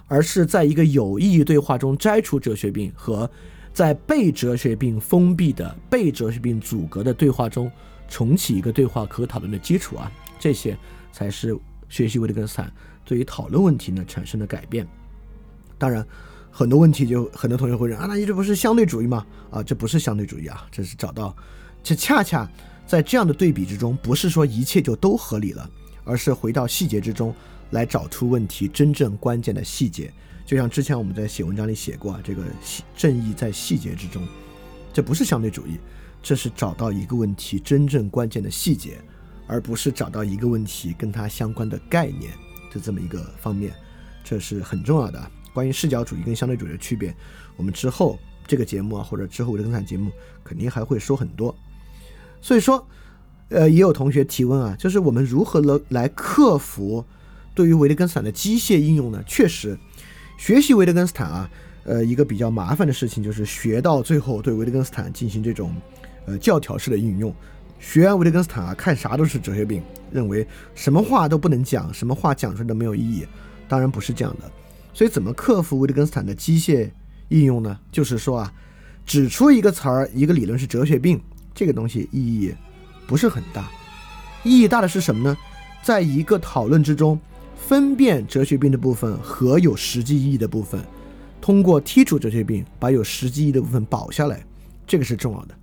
[0.07, 3.31] 而是在一个有意义对话中摘除哲学病和。
[3.79, 7.71] 在被哲学病封闭的、被哲学病阻隔的对话中，
[8.09, 10.77] 重启一个对话可讨论的基础啊，这些
[11.13, 11.57] 才是
[11.89, 12.73] 学习维特根斯坦
[13.05, 14.85] 对于讨论问题呢产生的改变。
[15.79, 16.05] 当然，
[16.51, 19.25] 很多问题就很多同学会认啊，那你这不是相对主义吗？
[19.49, 21.33] 啊，这不是相对主义啊，这是找到，
[21.81, 22.51] 这恰恰
[22.85, 25.71] 在这样的对比之中，不是说一切就都合理了，
[26.03, 27.33] 而是回到细节之中
[27.71, 30.13] 来找出问题真正关键的细节。
[30.49, 32.43] 就像之前我们在写文章里写过啊，这个
[32.97, 34.27] 正义在细节之中，
[34.95, 35.79] 这不是相对主义，
[36.23, 38.99] 这是找到一个问题真正关键的细节，
[39.47, 42.33] 而不是找到一个问题跟它相关的概念
[42.73, 43.75] 的这么一个方面，
[44.25, 45.31] 这是很重要的。
[45.53, 47.15] 关于视角主义跟相对主义的区别，
[47.55, 50.11] 我们之后这个节目啊，或者之后我的更产节目
[50.43, 51.55] 肯定还会说很多。
[52.41, 52.89] 所以说，
[53.51, 57.05] 呃，也有同学提问啊，就是我们如何来来克服
[57.55, 59.23] 对于维特根斯坦的机械应用呢？
[59.27, 59.79] 确实，
[60.39, 61.51] 学习维特根斯坦啊，
[61.83, 65.75] 呃，一个比较麻烦的事情就是学到最后对维特根斯坦进行这种
[66.27, 67.35] 呃教条式的应用。
[67.81, 70.47] 学完维特根斯坦啊，看啥都是哲学病，认为
[70.77, 73.27] 什么话都不能讲，什么话讲出来都没有意义。
[73.67, 74.51] 当然不是这样的。
[74.95, 76.89] 所以怎么克服维特根斯坦的机械
[77.29, 77.77] 应用呢？
[77.91, 78.53] 就是说啊，
[79.05, 81.21] 指出一个词儿、一个理论是哲学病，
[81.53, 82.55] 这个东西意义
[83.09, 83.69] 不是很大。
[84.45, 85.37] 意义大的是什么呢？
[85.83, 87.19] 在一个讨论之中，
[87.69, 90.83] 分辨哲学病的部分和有实际意义的部分，
[91.39, 94.43] 通过剔除哲学病，把有实际意义的部分保下来，
[94.87, 95.55] 这个是重要的。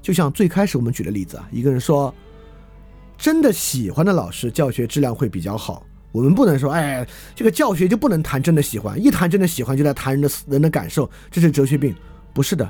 [0.00, 2.12] 就像最开始我们举的例子啊，一个人说，
[3.16, 5.86] 真的喜欢的老师教学质量会比较好。
[6.10, 11.94] 我们不能说，哎，这个教学就不能谈真的喜欢，一谈真的喜欢就在谈人的人的感受，这是哲学病。
[12.34, 12.68] 不是的，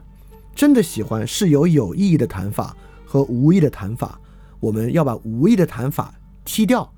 [0.54, 2.76] 真的喜欢是有有意义的谈法
[3.06, 4.20] 和无意的谈法。
[4.60, 6.12] 我们要把无意的谈法
[6.44, 6.92] 踢掉，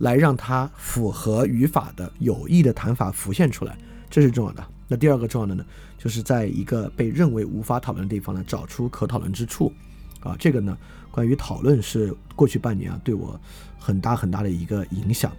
[0.00, 3.78] 来让它符合语法的有益的谈法浮现出来，
[4.10, 4.66] 这是重要的。
[4.88, 5.64] 那第二个重要的呢，
[5.96, 9.72] 就是在一个被认为无法讨论的地方呢，找出可讨论之处，
[10.20, 10.76] 啊，这个呢，
[11.10, 13.38] 关于讨论是过去半年啊对我
[13.78, 15.30] 很大很大的一个影响。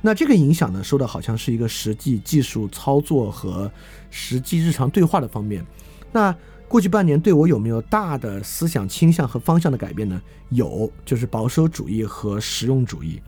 [0.00, 3.70] 那这个影响呢，说的好像是一个实际技术操作和
[4.10, 5.66] 实际日常对话的方面。
[6.12, 6.34] 那
[6.68, 10.22] 过去半年对我有没有大的思想倾向和方向的改变呢？
[10.50, 13.20] 有，就是保守主义和实用主义。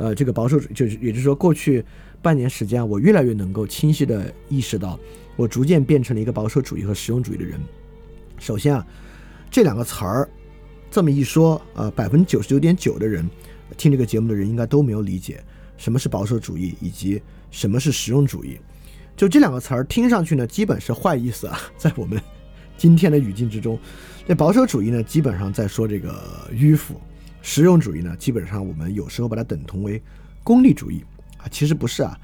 [0.00, 1.84] 呃，这个保守主就是也就是说过去。
[2.22, 5.00] 半年时间，我越来越能够清晰的意识到，
[5.36, 7.58] 我逐渐变成了一个保守主义和实用主义的人。
[8.38, 8.86] 首先啊，
[9.50, 10.28] 这两个词儿
[10.90, 13.26] 这么一说，呃，百分之九十九点九的人
[13.78, 15.42] 听这个节目的人应该都没有理解
[15.78, 18.58] 什么是保守主义以及什么是实用主义。
[19.16, 22.20] 就这两个词儿听上去呢，基本是坏意思啊，在我们
[22.76, 23.78] 今天的语境之中，
[24.28, 26.96] 这保守主义呢，基本上在说这个迂腐；
[27.42, 30.02] 实用主义呢，基本上我们有时候把它等同为
[30.42, 31.04] 功利主义。
[31.38, 32.18] 啊，其实不是啊，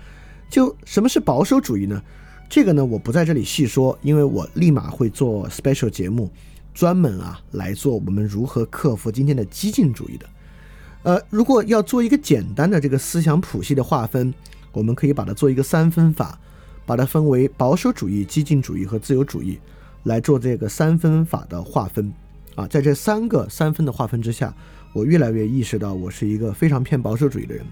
[0.51, 2.03] 就什么是保守主义呢？
[2.51, 6.31] 这个呢，我不在这里细说，因为我立马会做 special 节目，
[6.75, 10.27] 专门啊来做我们如何克服今天的激进主义的。
[11.03, 14.35] 呃，如果要做一个简单的这个思想谱系的划分，
[14.73, 16.39] 我们可以把它做一个三分法，
[16.85, 19.59] 把它分为保守主义、激进主义和自由主义
[20.03, 22.13] 来做这个三分法的划分。
[22.55, 24.55] 啊，在这三个三分的划分之下，
[24.97, 27.63] 我越来越意识到我是一个非常偏保守主义的人。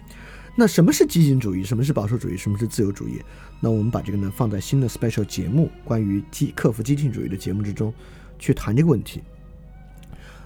[0.55, 1.65] 那什么是激进主义？
[1.65, 2.37] 什么是保守主义？
[2.37, 3.19] 什么是自由主义？
[3.61, 7.91] 那我们把这个呢放在新的 special 节目，关于激克服激进主义的节目之中
[8.39, 9.23] 去谈这个问题。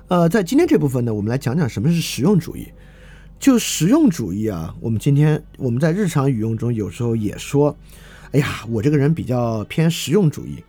[0.06, 2.68] 呃，在今天这部分呢，我们来讲讲什么是实用主义。
[3.40, 7.76] 就实用主义啊，我们今天我们在日常语用中有时候也说，
[8.30, 10.62] 哎呀，我这个人比较偏实用主义。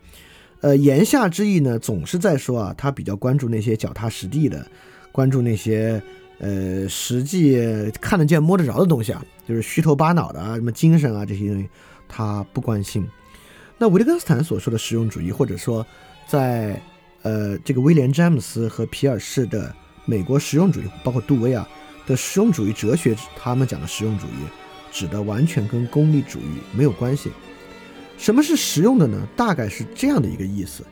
[0.60, 4.68] 呃，言下之意呢，总是在说啊，他比较关注那些脚踏实地的，
[5.12, 6.02] 关注那些。
[6.42, 7.60] 呃，实际
[8.00, 11.68] 看得见、摸得着的东西啊，就是虚头巴脑的啊，什么精神啊这些东西，
[12.08, 13.06] 他不关心。
[13.76, 15.86] 那维特根斯坦所说的实用主义，或者说
[16.26, 16.80] 在
[17.20, 19.70] 呃这个威廉詹姆斯和皮尔士的
[20.06, 21.68] 美国实用主义，包括杜威啊
[22.06, 24.48] 的实用主义哲学，他们讲的实用主义，
[24.90, 27.30] 指的完全跟功利主义没有关系。
[28.16, 29.28] 什么是实用的呢？
[29.36, 30.82] 大概是这样的一个意思，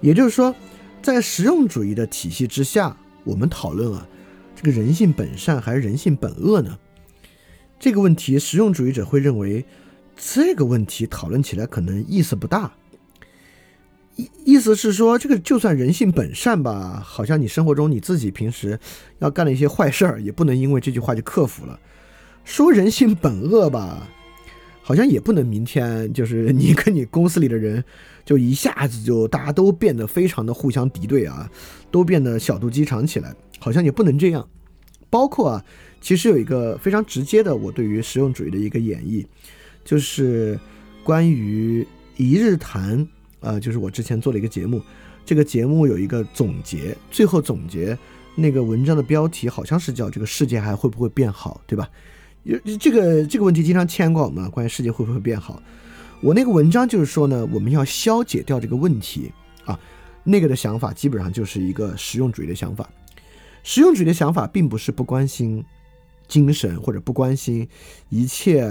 [0.00, 0.52] 也就是说，
[1.00, 4.06] 在实用主义的体系之下，我们讨论啊。
[4.56, 6.78] 这个人性本善还是人性本恶呢？
[7.78, 9.64] 这个问题，实用主义者会认为
[10.14, 12.72] 这个问题讨论起来可能意思不大。
[14.16, 18.78] 意意思是说，这个就算人性本善吧，好像你生活中你自己平时
[19.20, 21.80] 要干了一些坏事儿，也不能因为这句话就克服了。
[22.44, 24.06] 说人性本恶吧，
[24.82, 27.84] 好像也不能明天就是你跟你公司里的人
[28.24, 31.50] 就一下子就大家都变得非常的互相敌对啊，
[31.90, 33.34] 都变得小肚鸡肠起来。
[33.62, 34.48] 好像也不能这样，
[35.10, 35.64] 包括啊，
[36.00, 39.22] 其实有一个非常直接的我对于实用主义的一个演绎，
[39.84, 40.58] 就是
[41.04, 43.06] 关于一日谈，
[43.40, 44.80] 呃，就是我之前做了一个节目，
[45.26, 47.96] 这个节目有一个总结，最后总结
[48.34, 51.86] 那个文章的标题好像是叫“这个世界还会不会变好”，对吧？
[52.42, 55.62] 有这个这个问题经常牵挂我们，关于世界会不会变好，
[56.20, 59.30] 我那个文章就是说呢，我们要消解掉这个问题
[59.64, 59.78] 啊，
[60.24, 62.88] 那个的想法基本上就是一个实用主义的想法。
[63.62, 65.62] 实用主义的想法并不是不关心
[66.26, 67.68] 精神或者不关心
[68.08, 68.62] 一切，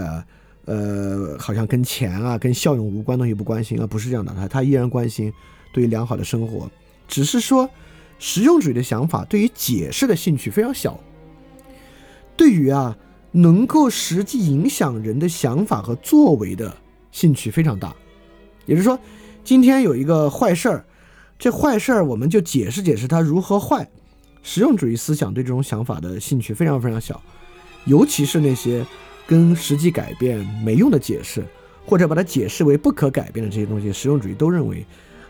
[0.64, 4.34] 呃，好像跟钱啊、跟效用无关东西不关心啊，不是这样的。
[4.34, 5.32] 他他依然关心
[5.72, 6.68] 对于良好的生活，
[7.06, 7.70] 只是说
[8.18, 10.98] 实用主义的想法对于解释的兴趣非常小，
[12.36, 12.96] 对于啊
[13.32, 16.76] 能够实际影响人的想法和作为的
[17.12, 17.94] 兴趣非常大。
[18.66, 18.98] 也就是说，
[19.42, 20.84] 今天有一个坏事儿，
[21.38, 23.88] 这坏事儿我们就解释解释它如何坏。
[24.42, 27.20] 实用主义思想对这种想法的兴趣非常非常小，
[27.84, 28.86] 尤其是那些
[29.26, 31.44] 跟实际改变没用的解释，
[31.84, 34.84] 或者把它解释为不可改变的这些东西，实用主义都认为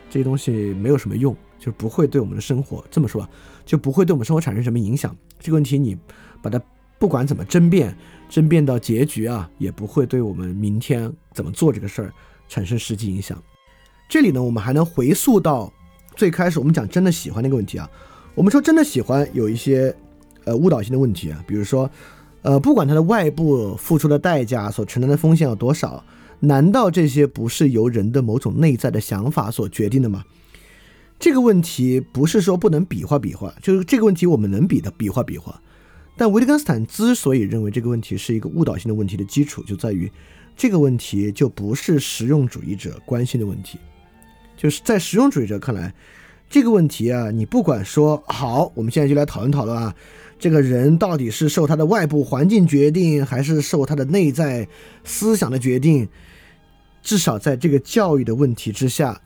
[0.09, 3.27] 这些东西没有什么用，就不会对我们的生活这么说，
[3.65, 5.15] 就不会对我们生活产生什么影响。
[5.39, 5.97] 这个问题你
[6.41, 6.61] 把它
[7.01, 7.97] 不管怎么争辩，
[8.29, 12.13] 争辩到结局啊，也不会对我们明天怎么做这个事儿
[12.47, 13.41] 产生实际影响。
[14.07, 15.73] 这里呢，我们还能回溯到
[16.15, 17.89] 最开始我们讲真的喜欢那个问题啊。
[18.35, 19.95] 我们说真的喜欢有一些
[20.43, 21.89] 呃误导性的问题啊，比如说，
[22.43, 26.05] 呃，不管它的外部付出的代价、所承担的风险有多少，
[26.41, 30.23] 难道这些不是由人的某种内在的想法所决定的吗？
[31.17, 35.59] 这个问题不是说不能比划比划，就是这个问题我们能比的比划比划。
[36.17, 40.11] 但维特根斯坦之所以认为这个问题是一个误导性的问题的基础，就在于
[40.55, 43.79] 这个问题就不是实用主义者关心的问题。
[44.55, 45.91] 就是在实用主义者看来，
[46.49, 49.95] 这个问题啊，你不管说好，我们现在就来讨论讨论啊，
[50.37, 54.67] 这个人到底是受他的外部环境决定，还是受他的内在
[55.03, 56.07] 思想的决定？
[57.01, 59.19] 至少在这个教育的问题之下，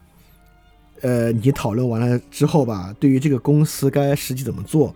[1.02, 4.94] 呃，你讨论完了之后吧，对于这个公司该实际怎么做，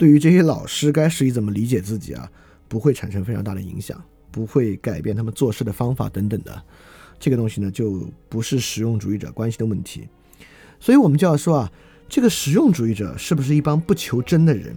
[0.00, 2.26] 对于这些老师该是以怎么理解自己啊，
[2.68, 6.62] 不会产生非常大的影响，不会改变他们做事的方法等等的。
[7.18, 10.08] 这个东西呢，就不是实用主义者关心的问题，
[10.78, 11.72] 所以我们就要说啊，
[12.08, 14.74] 这个实用主义者是不是一帮不求真的人，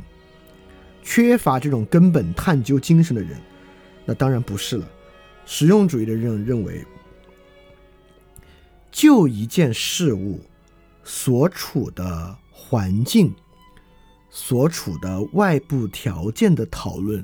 [1.01, 3.39] 缺乏这种根本探究精神的人？
[4.03, 4.85] 那当然不是了。
[5.45, 6.83] 实用主义的人认为，
[8.91, 10.41] 就一件事物
[11.01, 13.33] 所处的环境、
[14.35, 17.23] 所处的外部条件的讨论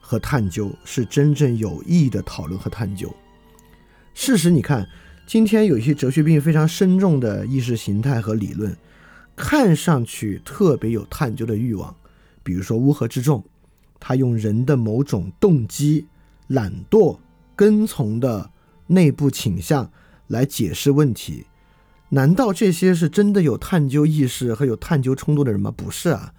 [0.00, 3.14] 和探究，是真正有意义的讨论和探究。
[4.14, 4.88] 事实，你看，
[5.26, 8.74] 今天有一些哲学病非常深重的意识形态和理论，
[9.36, 11.94] 看上去特别有探究的欲望。
[12.42, 13.44] 比如说乌合之众，
[14.00, 16.06] 他用人的某种动机、
[16.46, 17.18] 懒惰、
[17.54, 18.50] 跟从的
[18.86, 19.92] 内部倾向
[20.28, 21.44] 来解释问题。
[22.10, 25.72] 难道这些是真的有探究意识和有探究冲动的人吗？
[25.76, 26.32] 不是啊，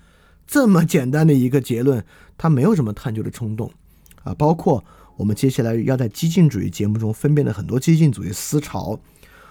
[0.47, 2.05] 这么简单的一个结论，
[2.37, 3.71] 他没有什么探究的冲动
[4.23, 4.83] 啊，包括。
[5.17, 8.99] 我们接下来要在激进主义节目中分辨的很多激进主义思潮，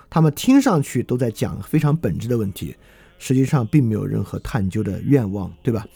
[0.08, 2.74] 他们听上去都在讲非常本质的问题，
[3.20, 5.86] 实际上并没有任何探究的愿望，对吧？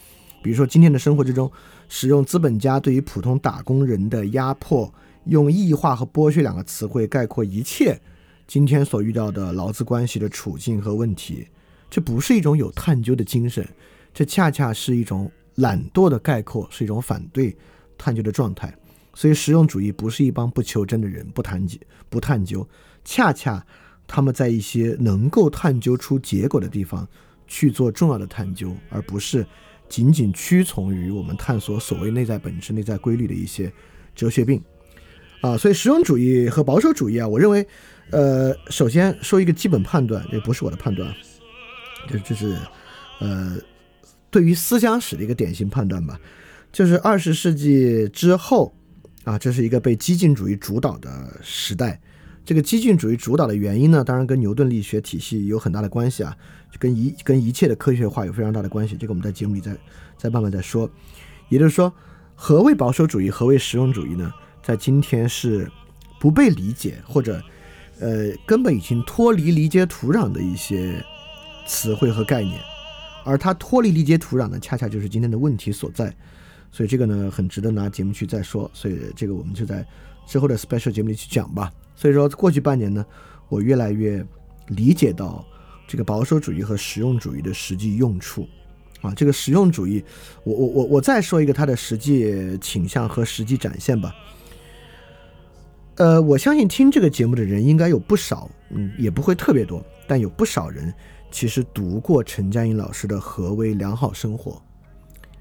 [0.41, 1.51] 比如说今天的生活之中，
[1.89, 4.93] 使用资本家对于普通打工人的压迫，
[5.25, 7.99] 用异化和剥削两个词汇概括一切
[8.47, 11.47] 今天所遇到的劳资关系的处境和问题，
[11.89, 13.67] 这不是一种有探究的精神，
[14.13, 17.55] 这恰恰是一种懒惰的概括，是一种反对
[17.97, 18.73] 探究的状态。
[19.13, 21.79] 所以，实用主义不是一帮不求真的人，不探究，
[22.09, 22.67] 不探究，
[23.03, 23.65] 恰恰
[24.05, 27.07] 他们在一些能够探究出结果的地方
[27.47, 29.45] 去做重要的探究，而不是
[29.89, 33.71] 仅仅屈从于我们探索所谓内在本质、内在规律的一些
[34.13, 34.61] 哲学病
[35.45, 35.57] 啊。
[35.57, 37.67] 所以，实用主义和保守主义啊，我认为，
[38.11, 41.13] 呃，首先说一个基本判断，这不是我的判断，
[42.09, 42.55] 这这是
[43.19, 43.57] 呃，
[44.29, 46.19] 对于思想史的一个典型判断吧，
[46.71, 48.73] 就是二十世纪之后。
[49.25, 51.09] 啊，这是一个被激进主义主导的
[51.41, 51.99] 时代。
[52.45, 56.37] 这个激进主义主导的原因呢，当然跟牛顿力学体系有很大的关系啊，
[56.77, 58.95] 跟一跟一切的科学化有非常大的关系。
[58.95, 59.75] 这个我们在节目里再
[60.15, 60.87] 再慢慢再说。
[61.49, 61.91] 也就是说，
[62.35, 64.31] 何为保守主义，何为实用主义呢？
[64.65, 65.69] 在今天是
[66.19, 67.39] 不被理解，或者
[67.99, 71.05] 呃根本已经脱离理解土壤的一些
[71.67, 72.59] 词汇和概念。
[73.23, 76.11] 而它脱离理解土壤呢，恰恰就是今天的问题所在。
[76.71, 78.69] 所以这个呢，很值得拿节目去再说。
[78.73, 79.85] 所以这个我们就在
[80.25, 81.71] 之后的 special 节目里去讲吧。
[81.95, 83.05] 所以说，过去半年呢，
[83.49, 84.25] 我越来越
[84.69, 85.45] 理解到
[85.87, 88.47] 这个保守主义和实用主义的实际用处。
[89.01, 90.03] 啊，这个实用主义，
[90.43, 94.13] 我我我我再说一个它的实际倾向和实际展现吧。
[95.95, 100.93] 呃，我相信听这个节目的人应该有不少，嗯，也不会特别多，但有不少人
[101.31, 104.51] 其实读过陈嘉映老师的《何为良好生活》。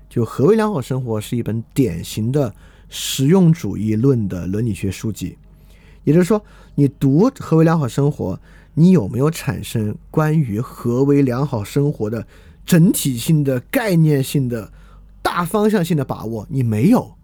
[0.09, 2.55] 就何为良好生活是一本典型的
[2.89, 5.37] 实用主义论的伦理学书籍，
[6.05, 6.41] 也就是说，
[6.77, 8.39] 你读何为良好生活，
[8.75, 12.25] 你有没有产生关于何为良好生活的
[12.65, 14.73] 整体性的概念性的
[15.21, 16.47] 大方向性的把握？
[16.49, 17.17] 你没有，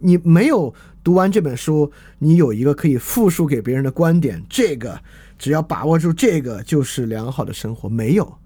[0.00, 0.74] 你没有
[1.08, 5.00] 读完这本书，你有一个可以复述给别人的观点，这个
[5.38, 8.36] 只要把握住这个就是良好的生活，没有，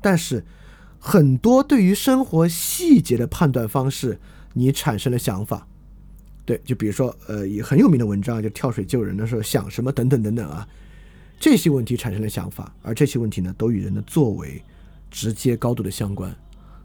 [0.00, 0.44] 但是。
[1.04, 4.20] 很多对于生活细节的判断方式，
[4.52, 5.66] 你产生了想法，
[6.44, 10.64] 对，就比如说，呃，以很有名的文章，就跳水救人的时候想什么等等等等啊，
[11.40, 14.62] 这些问题产生了想法，而这些问题呢，都与人的作为
[15.10, 16.32] 直接高度的相关，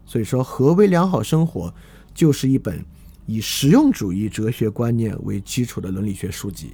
[0.04, 1.72] 所以说，何为良好生活，
[2.12, 2.84] 就是一本
[3.28, 6.72] 以实用主义哲学观念为基础的伦理学书籍。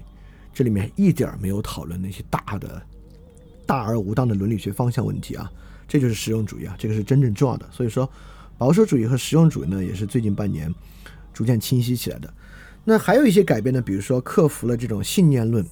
[0.53, 2.81] 这里面一点没有讨论那些大的、
[3.67, 5.51] 大而无当的伦理学方向问题啊，
[5.89, 7.69] 这就是实用主义啊，这个是真正重要的。
[7.73, 8.09] 所以说，
[8.57, 10.73] 保守主义和实用主义呢，也是最近半年
[11.33, 12.33] 逐渐清晰起来的。
[12.85, 15.67] 那还有一些改变呢，比如说克服了这种信念论。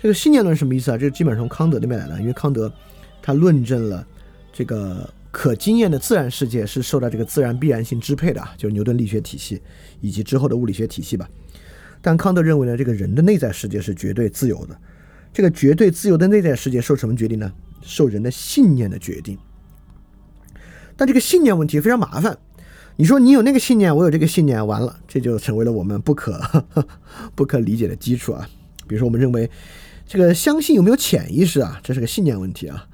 [0.00, 0.96] 这个信念论什么意思啊？
[0.96, 2.72] 这基本上从康德那边来的，因为康德
[3.20, 4.06] 他论证了
[4.52, 9.60] 这个可经验的自然世界是受到这个自然必然性支配的啊，就是牛顿力学体系
[10.00, 11.28] 以及之后的物理学体系吧。
[12.00, 14.78] 但康德认为呢，这个人的内在世界是绝对自由的。
[15.32, 17.50] 这个绝对自由的内在世界受什么决定呢？
[17.80, 19.38] 受人的信念的决定。
[20.96, 22.36] 但这个信念问题非常麻烦。
[22.96, 26.38] 你说你有那个信念，我有这个信念，完了，这就成为了我们不可
[27.34, 28.46] 不可理解的基础啊。
[28.86, 29.50] 比如说，我们认为
[30.06, 32.86] 这个相信有没有潜意识啊，这是个信念问题啊。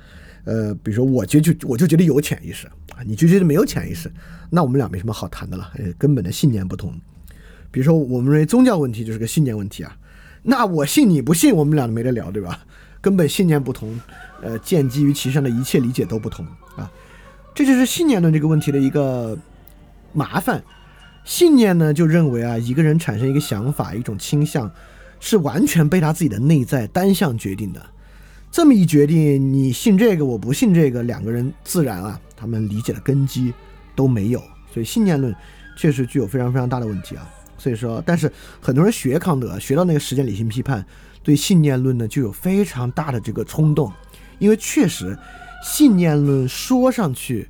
[0.48, 4.10] 呃，比如说，我就就我就觉得有潜意识啊，你就觉得没有潜意识，
[4.48, 6.92] 那我们俩没什么好谈的了，根本的信念不同。
[7.70, 9.94] 比如说，我们认为宗教问题就是个信念问题啊，
[10.42, 12.58] 那我信你不信，我们俩没得聊，对吧？
[13.00, 14.00] 根本信念不同，
[14.42, 16.46] 呃，建基于其上的一切理解都不同
[16.76, 16.90] 啊。
[17.54, 19.38] 这就是信念论这个问题的一个。
[20.14, 20.64] 麻烦，
[21.22, 24.68] 信念呢就认为啊，一个人产生一个想法、一种倾向，
[25.20, 27.86] 是完全被他自己的内在单向决定的。
[28.50, 33.52] 这么一决定，你信这个，我不信这个，两个人自然啊，他们理解的根基
[33.94, 34.42] 都没有。
[34.72, 35.34] 所以信念论
[35.76, 37.28] 确实具有非常非常大的问题啊。
[37.56, 38.30] 所以说，但是
[38.60, 40.84] 很多人学康德，学到那个实践理性批判，
[41.22, 43.92] 对信念论呢就有非常大的这个冲动，
[44.38, 45.16] 因为确实
[45.62, 47.48] 信念论说上去。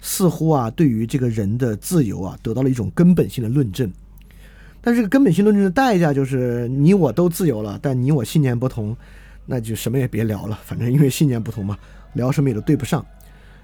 [0.00, 3.92] 似乎啊，对于这个人的自由啊，得到了一种根本性的论证。
[4.80, 8.96] 但这个根本性论证的代价就是，你我都自由了，但你我信念不同，
[9.50, 10.58] 那就什么也别聊了。
[10.62, 11.78] 反正因为信念不同嘛，
[12.12, 13.04] 聊什么也都对不上。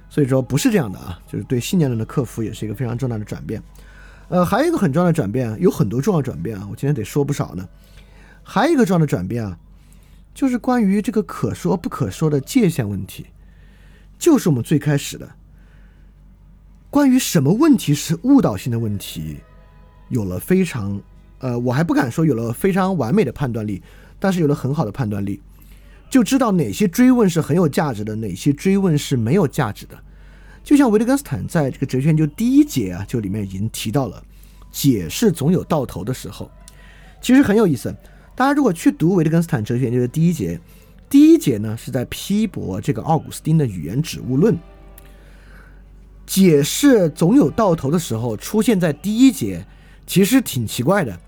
[0.08, 3.62] 所以说不是这样的啊，就是对信念论的克服也是一个非常重大的转变。
[4.28, 7.68] 呃，还有一个很重要的转变，有很多重要转变啊，我今天得说不少呢。
[8.42, 9.58] 还有一个重要的转变啊，
[10.32, 13.26] 就是关于这个可说不可说的界限问题，
[14.18, 15.28] 就是我们最开始的。
[16.90, 19.40] 关于什么问题是误导性的问题，
[20.10, 21.00] 有了非常，
[21.40, 23.82] 呃，我还不敢说有了非常完美的判断力，
[24.20, 25.42] 但是有了很好的判断力，
[26.14, 29.98] 就知道哪些追问是很有价值的，哪些追问是没有价值的。
[30.62, 34.22] 就像维特根斯坦在这个哲学研究第一节啊，就里面已经提到了，
[34.70, 36.48] 解释总有到头的时候，
[37.20, 37.92] 其实很有意思。
[38.36, 40.60] 大家如果去读维特根斯坦哲学研究的第一节，
[41.10, 44.56] 第一节呢是在批驳这个奥古斯丁的语言指物论。
[46.24, 49.66] 解释总有到头的时候，出现在第一节，
[50.06, 51.18] 其实挺奇怪的。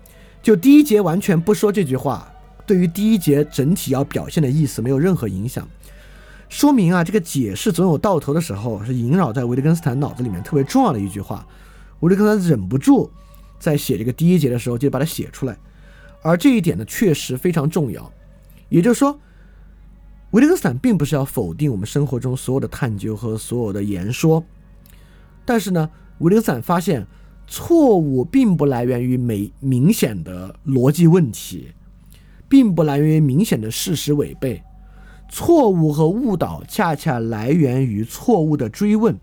[0.41, 2.31] 就第一节完全不说这句话，
[2.67, 5.67] 对于第一节整体要表现的意思没有任何影响。
[6.49, 11.47] 说明啊，这个解释总有到头的时候，是萦绕在维特根斯坦脑子里面特别重要的一句话。
[12.01, 13.09] 维特根斯坦忍不住
[13.57, 15.57] 在写这个第一节的时候就把它写出来，
[16.21, 18.11] 而这一点呢，确实非常重要。
[18.69, 19.17] 也就是说，
[20.31, 24.43] 维特根斯坦并不是要否定我们生活中所有的探究和所有的言说。
[25.45, 25.89] 但是呢，
[26.19, 27.07] 维特根斯坦发现，
[27.47, 31.71] 错误并不来源于没明显的逻辑问题，
[32.49, 34.63] 并不来源于明显的事实违背，
[35.29, 39.17] 错误和误导恰恰来源于错误的追问。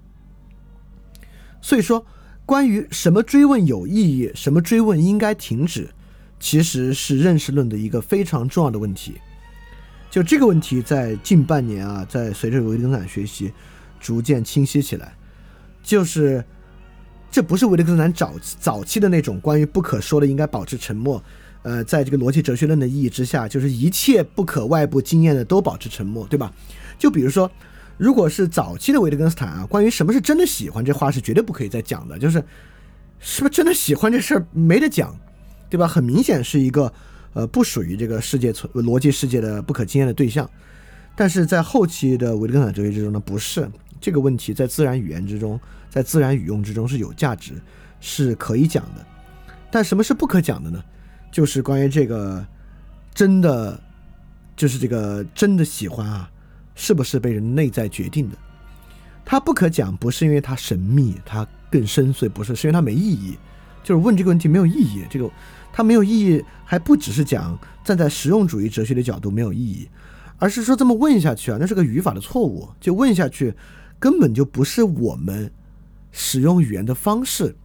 [1.61, 2.05] 所以说，
[2.45, 5.89] 关于什么追问有意义，什么追问应该停止，
[6.39, 9.15] 其实是认识论的一个非常重要的问题。
[10.11, 13.51] 就这个问题，在近半年啊，在随着维特根斯坦学习，
[13.99, 15.15] 逐渐清晰起来。
[15.83, 16.45] 就是，
[17.31, 21.21] 这不是维特根斯坦早早期的那种关于不可说的应该保持沉默，
[21.65, 26.53] 呃，在这个逻辑哲学论的意义之下，就是一切不可外部经验的都保持沉默，对吧？
[26.99, 27.51] 就比如说，
[27.97, 32.45] 如果是早期的维特根斯坦啊，关于什么是真的喜欢这话是绝对不可以再讲的，就是
[33.19, 35.19] 是不是真的喜欢这事儿没得讲，
[35.69, 35.89] 对吧？
[35.89, 36.93] 很明显是一个
[37.33, 40.49] 呃不属于这个世界存逻辑世界的不可经验的对象，
[41.17, 43.69] 但是在后期的维特根斯坦哲学之中呢，不是。
[44.01, 45.59] 这个问题在自然语言之中，
[45.89, 47.55] 在自然语用之中是有价值，
[48.01, 49.07] 是可以讲的。
[49.71, 50.85] 但什么是不可讲的呢？
[51.35, 52.47] 就是关于这个
[53.13, 53.83] 真的，
[54.55, 56.31] 就是这个真的喜欢啊，
[56.77, 58.37] 是不是被人内在决定的？
[59.25, 63.37] 它不可讲，不是因为它神秘，它更深邃，不是，是因为它没意义。
[63.83, 65.29] 就是问这个问题没有意义，这个
[65.73, 69.89] 它没有意义，还不只是讲站在实用主义哲学的角度没有意义，
[70.39, 73.53] 而是说这么问下去啊，那是个语法的错误，就问下去。
[73.99, 75.51] 根本就不是我们
[76.13, 77.57] 使用语言的方式。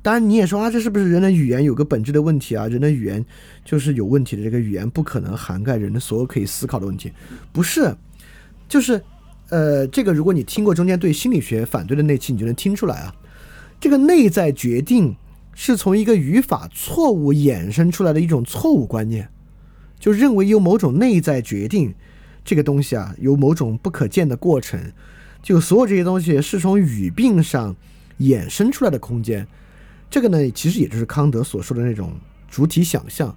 [0.00, 2.68] 当然，你也说啊，这是不是人的语言有个本质的问题啊？
[2.68, 3.24] 人的语言
[3.64, 4.42] 就是有问题的。
[4.42, 7.12] 这个语言不可能涵盖人的所有可以思考的问题，
[7.52, 7.94] 不是？
[8.68, 9.02] 就是，
[9.48, 13.14] 呃，这个如果你听过中间对心理学反对的那期，你就能听出来啊。
[13.80, 15.14] 这个内在决定
[15.54, 19.28] 是从一个语法错误衍生出来的一种错误观念，
[19.98, 21.92] 就认为有某种内在决定
[22.44, 24.80] 这个东西啊，有某种不可见的过程，
[25.42, 27.74] 就所有这些东西是从语病上
[28.20, 29.46] 衍生出来的空间。
[30.10, 32.12] 这个呢，其实也就是康德所说的那种
[32.48, 33.36] 主体想象，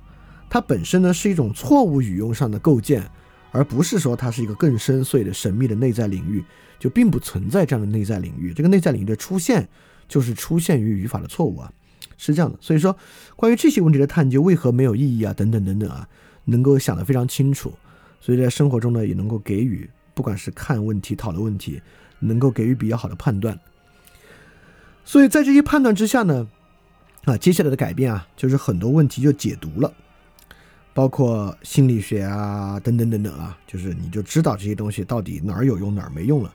[0.50, 3.04] 它本身呢是一种错误语用上的构建，
[3.52, 6.44] 而不是说它是一个更深邃的神秘的内在领域，
[6.80, 8.54] 就并不存在这样的内在领域。
[8.54, 9.68] 这个内在领域的出现。
[10.08, 11.72] 就是出现于语法的错误啊，
[12.18, 12.58] 是这样的。
[12.60, 12.94] 所以说，
[13.38, 16.06] 关于这些问题的探究为何没有意义啊，等等等等啊，
[16.44, 17.72] 能够想得非常清楚。
[18.20, 21.82] 所以在生活中呢，也能够给予，不管是看问题、讨论问题，
[22.20, 23.58] 能够给予比较好的判断。
[25.06, 26.46] 所以在这些判断之下呢，
[27.26, 29.94] 啊，接下来的改变啊，就是很多问题就解读了，
[30.94, 36.54] 包括心理学啊，等等等等啊，就是你就知道这些东西到底哪儿有用，哪儿没用了。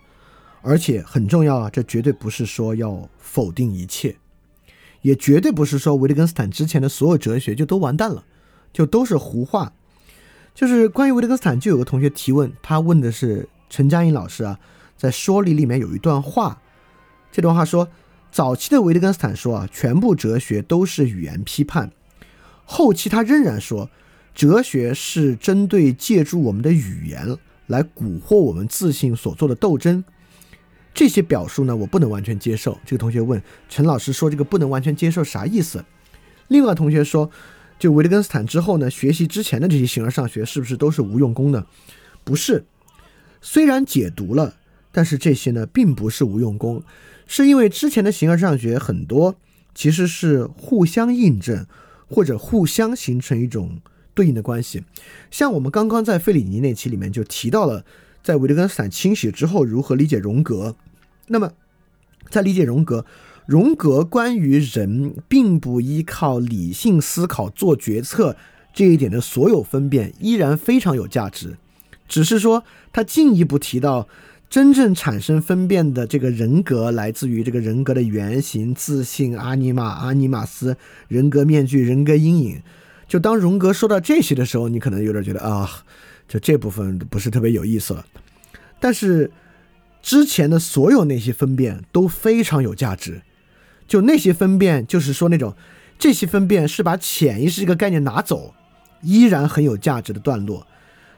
[0.63, 4.17] 而且很重要啊，这绝对不是说要否定一切，
[5.03, 8.25] 也绝对不是说维特根斯坦之前的所有哲学就都完蛋了，
[8.73, 9.73] 就都是胡话。
[10.53, 14.59] 就是关于维特根斯坦，就有个同学提问，他问的是陈嘉颖老师啊，
[14.97, 16.61] 在说理里面有一段话，
[17.31, 17.87] 这段话说，
[18.37, 21.91] 早期的维特根斯坦说啊，全部哲学都是语言批判，
[22.67, 23.89] 后期他仍然说，
[24.35, 30.05] 哲学是针对借助我们的语言来蛊惑我们自信所做的斗争。
[30.93, 32.79] 这些表述呢，我不能完全接受。
[32.85, 35.83] 这个同学问陈老师说：“这个不能完全接受啥意思？”
[36.49, 37.31] 另外同学说
[37.81, 41.65] ：“就维特根斯坦之后呢，学习之前的这些形而上学是不是都是无用功呢？”
[42.23, 42.67] 不是，
[43.41, 44.57] 虽然解读了，
[44.93, 46.83] 但是这些呢并不是无用功，
[47.27, 49.35] 是因为之前的形而上学很多
[49.75, 51.67] 其实是互相印证
[52.09, 53.79] 或者互相形成一种
[54.15, 54.85] 对应的关系。
[55.31, 57.85] 像我们刚刚在费里尼那期里面就提到了，
[58.23, 60.77] 在维特根斯坦清洗之后如何理解荣格。
[61.29, 61.53] 那么，
[62.31, 63.05] 在理解荣格，
[63.47, 68.37] 荣格关于人并不依靠理性思考做决策
[68.73, 71.57] 这一点的所有分辨，依然非常有价值。
[72.09, 72.63] 只是说，
[72.93, 74.07] 他进一步提到，
[74.49, 80.77] 真正产生分辨的这个人格，来自于这个人格的原型、自信、阿尼玛、阿尼玛斯、
[81.09, 82.63] 人格面具、人格阴影。
[83.07, 85.69] 就当荣格说到这些的时候，你可能有点觉得啊，
[86.29, 88.05] 就这部分不是特别有意思了。
[88.81, 89.31] 但是。
[90.03, 93.23] 之前的所有那些分辨都非常有价值，
[93.89, 95.53] 就那些分辨，就是说那种
[95.99, 98.55] 这些分辨是把潜意识这个概念拿走，
[99.03, 100.65] 依然很有价值的段落。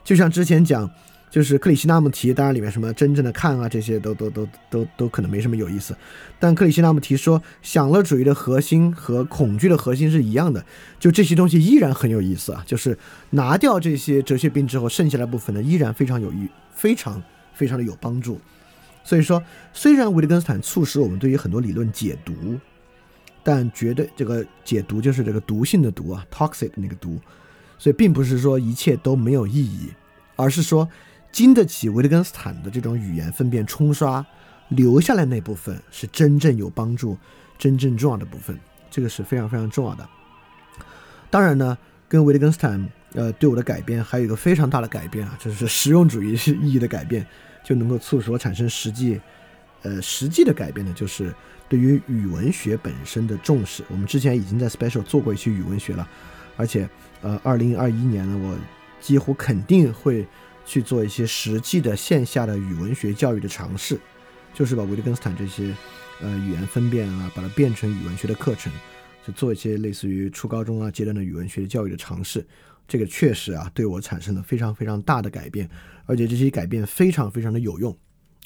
[0.03, 0.91] 就像之前讲，
[1.31, 5.97] 就是克里希那穆提，当然里面什么真正的看啊这些都都都都都可能没什么有意思。
[6.39, 10.65] 但克里希那穆提说，享乐主义的核心和恐惧的核心是一样的，
[10.99, 12.63] 就这些东西依然很有意思啊。
[12.67, 12.97] 就是
[13.31, 17.23] 拿掉这些哲学病之后，剩下的部分呢，依然非常有意，非常
[17.53, 18.41] 非常的有帮助。
[19.05, 22.59] 所以说，虽然维特根斯坦促使我们对于很多理论解读，
[23.43, 27.19] 但绝对这个解读就是这个毒性的毒啊，toxic 那个毒，
[27.79, 29.89] 所以并不是说一切都没有意义，
[30.37, 30.87] 而是说
[31.31, 34.25] 经得起维特根斯坦的这种语言分辨冲刷，
[34.69, 37.17] 留下来那部分是真正有帮助、
[37.57, 38.59] 真正重要的部分，
[38.91, 40.09] 这个是非常非常重要的。
[41.31, 41.77] 当然呢，
[42.09, 47.27] 跟维特根斯坦呃对我的改变还有一个非常大的改变啊，就是实用主义意义的改变。
[47.65, 49.21] 就能够促使我产生实际，
[49.83, 51.35] 呃，实际的改变呢，就是
[51.69, 53.85] 对于语文学本身的重视。
[53.91, 56.09] 我们之前已经在 Special 做过一期语文学了，
[56.57, 56.89] 而且，
[57.21, 58.57] 呃，二零二一年呢，我
[59.03, 60.27] 几乎肯定会
[60.69, 63.99] 去做一些实际的线下的语文学教育的尝试，
[64.53, 65.75] 就是把维特根斯坦这些，
[66.21, 68.71] 呃，语言分辨啊，把它变成语文学的课程，
[69.27, 72.47] 就做一些类似于初高中啊阶段的语文学教育的尝试。
[72.87, 75.67] 这个确实啊，对我产生了非常非常大的改变，
[76.05, 77.97] 而且这些改变非常非常的有用，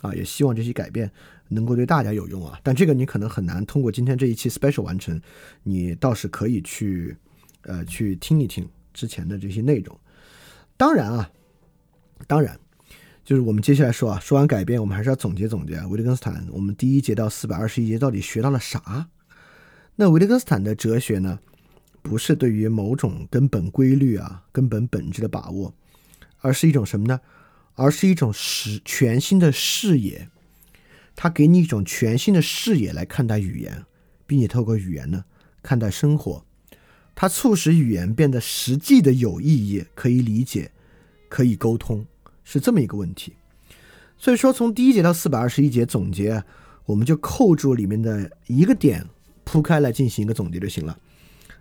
[0.00, 1.10] 啊，也希望这些改变
[1.48, 2.60] 能够对大家有用啊。
[2.62, 5.20] 但这个你可能很难通过今天这一期 special 完成，
[5.64, 7.16] 你倒是可以去，
[7.62, 9.98] 呃，去听一听之前的这些内容。
[10.76, 11.30] 当然啊，
[12.26, 12.58] 当然，
[13.24, 19.08] 就是我们接下来说啊，说完改变，我们还是要总结总结维特根斯坦，我们第一节到四百二十一节到底学到了啥？
[19.96, 21.38] 那维特根斯坦的哲学呢？
[22.02, 25.72] 不是对于某种根本规律啊、根本本质的把握，
[26.40, 27.20] 而是一种什么呢？
[27.74, 30.28] 而是一种视全新的视野。
[31.14, 33.84] 它给你一种全新的视野来看待语言，
[34.26, 35.24] 并且透过语言呢
[35.62, 36.44] 看待生活。
[37.14, 40.72] 它促使语言变得实际的有意义，可以理解，
[41.28, 42.04] 可以沟通，
[42.44, 43.34] 是这么一个问题。
[44.18, 46.44] 所以说，从第一节到四百二十一节总结，
[46.86, 49.06] 我们就扣住里面的一个点
[49.44, 50.98] 铺开来进行一个总结就行了。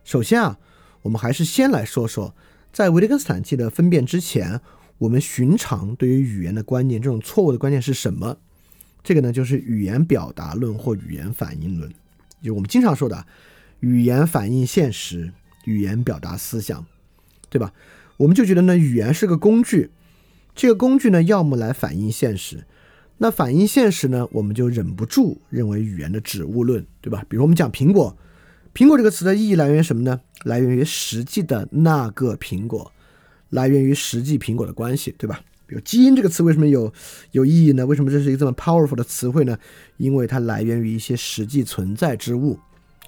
[0.04, 0.60] 首先啊，
[1.02, 2.36] 我们还是先来说说，
[2.72, 4.62] 在维特根斯坦记的分辨之前，
[5.00, 8.38] 我们寻常对于语言的观念，这种错误的观念是什么？
[9.04, 11.92] 这个呢，就是语言表达论或语言反应论。
[12.44, 13.26] 就我们经常说的，
[13.80, 15.32] 语言反映现实，
[15.66, 16.86] 语言表达思想，
[17.50, 17.74] 对吧？
[18.18, 19.90] 我们就觉得呢，语言是个工具，
[20.54, 22.66] 这个工具呢，要么来反映现实，
[23.18, 27.24] 那反映现实呢，我们就忍不住认为语言的指物论，对吧？
[27.30, 28.18] 比如我们讲苹果，
[28.74, 30.22] 苹果这个词的意义来源于什么呢？
[30.44, 32.92] 来源于实际的那个苹果，
[33.50, 35.42] 来源于实际苹果的关系，对吧？
[35.68, 36.92] 比如基因这个词为什么有
[37.32, 37.86] 有意义呢？
[37.86, 39.58] 为什么这是一个这么 powerful 的词汇呢？
[39.96, 42.60] 因为它来源于一些实际存在之物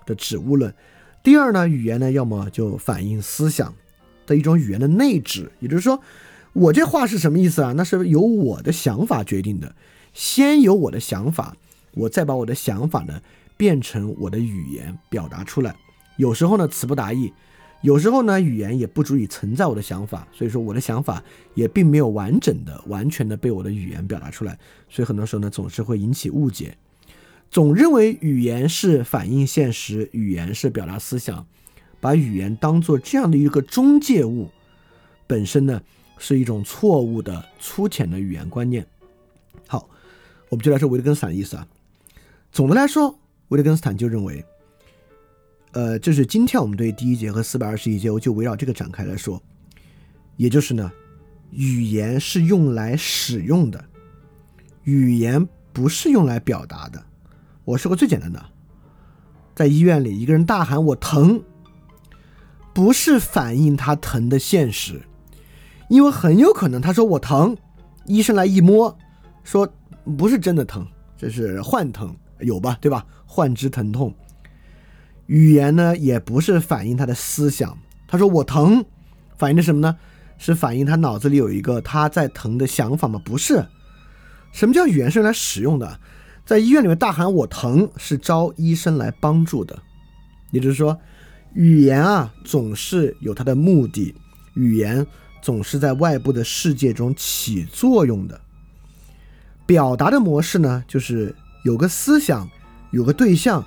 [0.05, 0.73] 的指物论。
[1.21, 3.73] 第二呢，语言呢，要么就反映思想
[4.25, 6.01] 的一种语言的内指，也就是说，
[6.53, 7.73] 我这话是什么意思啊？
[7.73, 9.75] 那是由我的想法决定的，
[10.13, 11.55] 先有我的想法，
[11.93, 13.21] 我再把我的想法呢
[13.57, 15.75] 变成我的语言表达出来。
[16.17, 17.33] 有时候呢，词不达意。
[17.81, 21.21] 有时候呢，语言也不足以承载我的想法，所以说我的想法
[21.53, 26.77] 也并没有完整的、完全的被我的语言表达出来，所以很多时候呢，总是会引起误解，
[27.51, 31.45] 总认为语言是反映现实，语言是表达思想，
[31.99, 34.49] 把语言当做这样的一个中介物，
[35.27, 35.81] 本身呢
[36.25, 38.87] 是一种错误的、粗浅的语言观念。
[39.67, 39.89] 好，
[40.47, 41.67] 我们就来说维特根斯坦的意思啊。
[42.49, 43.19] 总的来说，
[43.49, 44.41] 维特根斯坦就认为。
[45.73, 49.41] 呃，这是今天我们对第一节和四百二十一节，我就围绕这个展开来说。
[50.37, 50.89] 也就是呢，
[51.51, 53.83] 语言是用来使用的，
[54.83, 57.03] 语言不是用来表达的。
[57.65, 58.45] 我说个最简单的，
[59.55, 61.43] 在医院里，一个人大喊“我疼”，
[62.73, 65.01] 不是反映他疼的现实，
[65.93, 67.55] 因为很有可能他说“我疼”，
[68.07, 68.97] 医生来一摸，
[69.43, 69.71] 说
[70.17, 70.83] 不是真的疼，
[71.15, 72.75] 这是幻疼，有吧？
[72.81, 73.05] 对吧？
[73.27, 74.11] 幻肢疼痛。
[75.27, 77.77] 语言呢，也不是反映他的思想。
[78.07, 78.83] 他说我疼，
[79.37, 79.95] 反映的什么呢？
[80.39, 83.21] 是反映他脑子里有一个他在疼的想法吗？
[83.23, 83.63] 不是。
[84.51, 85.99] 什么叫语言是用来使用的？
[86.43, 89.77] 在医院里面大喊我疼，是招医生来帮助的。
[90.49, 90.99] 也就是说，
[91.53, 94.15] 语言啊，总是有它的目的，
[94.55, 95.05] 语言
[95.43, 98.39] 总是在外部的世界中起作用的。
[99.65, 102.49] 表达的模式呢，就是有个思想，
[102.91, 103.63] 有个对象，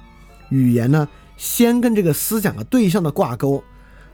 [0.48, 1.06] 语言呢。
[1.36, 3.62] 先跟这个思想和对象的挂钩，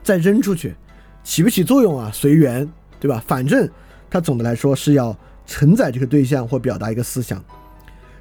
[0.03, 0.75] 再扔出去，
[1.23, 2.11] 起不起作用啊？
[2.13, 3.23] 随缘，对吧？
[3.25, 3.65] 反正
[4.09, 7.41] 它总的来说是要承载这个对象或表达一个思想。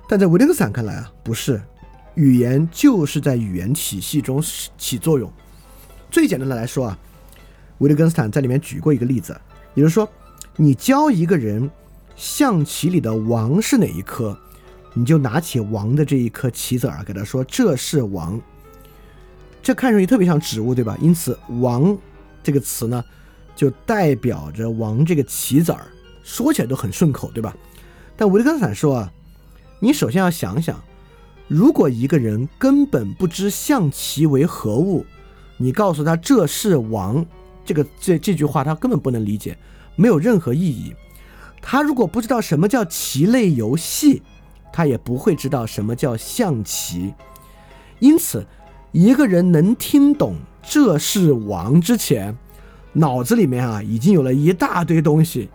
[0.09, 1.61] 但在维特根斯坦看来啊，不是，
[2.15, 4.41] 语言就是在语言体系中
[4.79, 5.29] 起作用。
[6.09, 6.99] 最简单的来说啊，
[7.83, 9.37] 维特根斯坦在里面举过一个例子，
[9.75, 10.09] 也就是说，
[10.55, 11.69] 你教一个人
[12.15, 14.39] 象棋里的王是哪一颗，
[14.95, 18.41] 你就拿起王的这一颗棋子儿，给他说这是王。
[19.61, 20.97] 这看上去特别像植物，对吧？
[21.01, 21.97] 因此“王”
[22.41, 23.05] 这个词呢，
[23.57, 25.87] 就代表着王这个棋子儿，
[26.23, 27.53] 说起来都很顺口，对吧？
[28.17, 29.13] 但维特根斯坦说啊，
[29.81, 30.81] 你首先要想想，
[31.49, 35.05] 如果一个人根本不知象棋为何物，
[35.57, 37.25] 你告诉他这是王，
[37.65, 39.57] 这个这这句话他根本不能理解，
[39.97, 40.95] 没有任何意义。
[41.61, 44.23] 他如果不知道什么叫棋类游戏，
[44.73, 47.15] 他也不会知道什么叫象棋。
[47.99, 48.47] 因此。
[48.95, 52.37] 一个人能听懂这是王之前，
[52.93, 55.49] 脑子里面啊已经有了一大堆东西，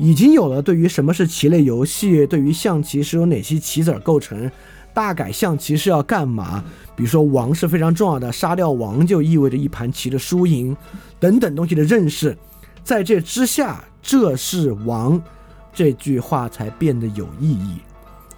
[0.00, 4.50] 已经有了对于什么是棋类游戏，对于象棋是由哪些棋子构成，
[4.94, 6.62] 大改象棋是要干嘛，
[6.94, 10.76] 比如说王是非常重要的，杀掉王就意味着一盘棋的输赢，
[11.18, 12.36] 等等东西的认识，
[12.84, 15.22] 在这之下，这是王
[15.72, 17.78] 这句话才变得有意义。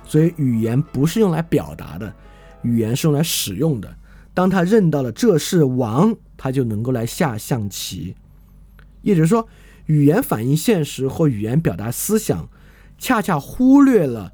[0.07, 2.13] 所以语言不是用来表达的，
[2.63, 3.93] 语言是用来使用的。
[4.33, 8.15] 当他认到了这是王，他就能够来下象棋。
[9.03, 9.49] 也就是说，
[9.87, 12.49] 语言反映现实或语言表达思想，
[12.99, 14.33] 恰恰忽略了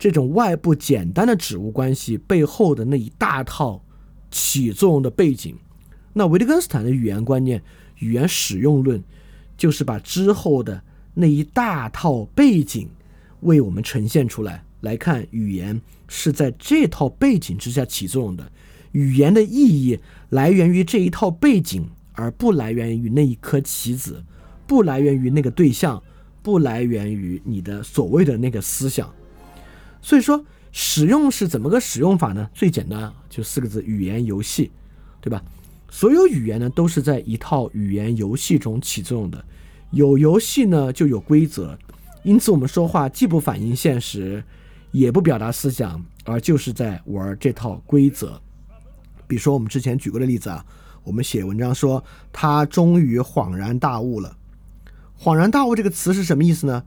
[0.00, 3.84] 这种外部简单的指物关系背后的那一大套
[4.30, 5.54] 起作用的背景。
[6.14, 7.62] 那维特根斯坦的语言观念、
[7.98, 9.04] 语言使用论，
[9.58, 10.82] 就是把之后的
[11.12, 12.88] 那一大套背景
[13.40, 14.64] 为我们呈现出来。
[14.80, 15.78] 来看，语言
[16.08, 18.50] 是在这套背景之下起作用的。
[18.92, 24.24] 语言的意义来源于这一套背景，而不来源于那一颗棋子，
[24.66, 26.02] 不来源于那个对象，
[26.42, 29.12] 不来源于你的所谓的那个思想。
[30.02, 32.48] 所以说，使用是怎么个使用法呢？
[32.54, 34.70] 最简单就四个字：语言游戏，
[35.20, 35.42] 对吧？
[35.90, 39.44] 所有语言呢都是在一套语言游戏中起作用的。
[39.90, 41.76] 有游戏呢就有规则，
[42.22, 44.42] 因此我们说话既不反映现实，
[44.92, 48.40] 也不表达思想，而就是在玩这套规则。
[49.26, 50.64] 比如说，我们之前举过的例子啊，
[51.02, 54.36] 我们写文章说他终于恍然大悟了。
[55.18, 56.84] 恍然大悟这个词是什么意思呢？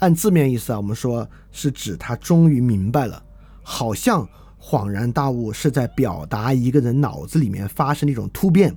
[0.00, 3.22] 按字面意思啊，我们说是指他终于明白了，
[3.62, 4.28] 好像
[4.60, 8.76] 恍然大悟是在表达一个人脑子里面发生的一种突变，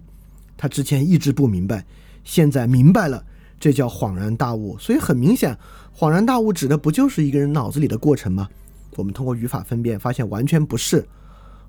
[0.56, 1.86] 他之前一直不明白，
[2.24, 3.24] 现在明白了，
[3.60, 4.78] 这叫恍然大悟。
[4.78, 5.58] 所以很明显，
[5.98, 8.48] 恍然大悟指的不就是一个人脑子里的过程吗？
[8.96, 11.06] 我们通过语法分辨发现，完全不是。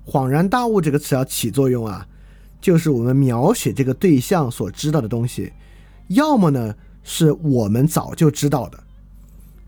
[0.05, 2.05] 恍然大悟这个词要起作用啊，
[2.61, 5.51] 就是我们描写这个对象所知道的东西，
[6.09, 8.83] 要么呢是我们早就知道的，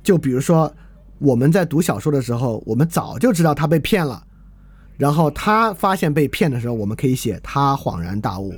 [0.07, 0.73] 就比如说
[1.17, 4.23] 我们在读小说的时候，我们早就知道他被骗了，
[4.95, 8.53] 然后他发现被骗的时候，我们可以写他恍然大悟，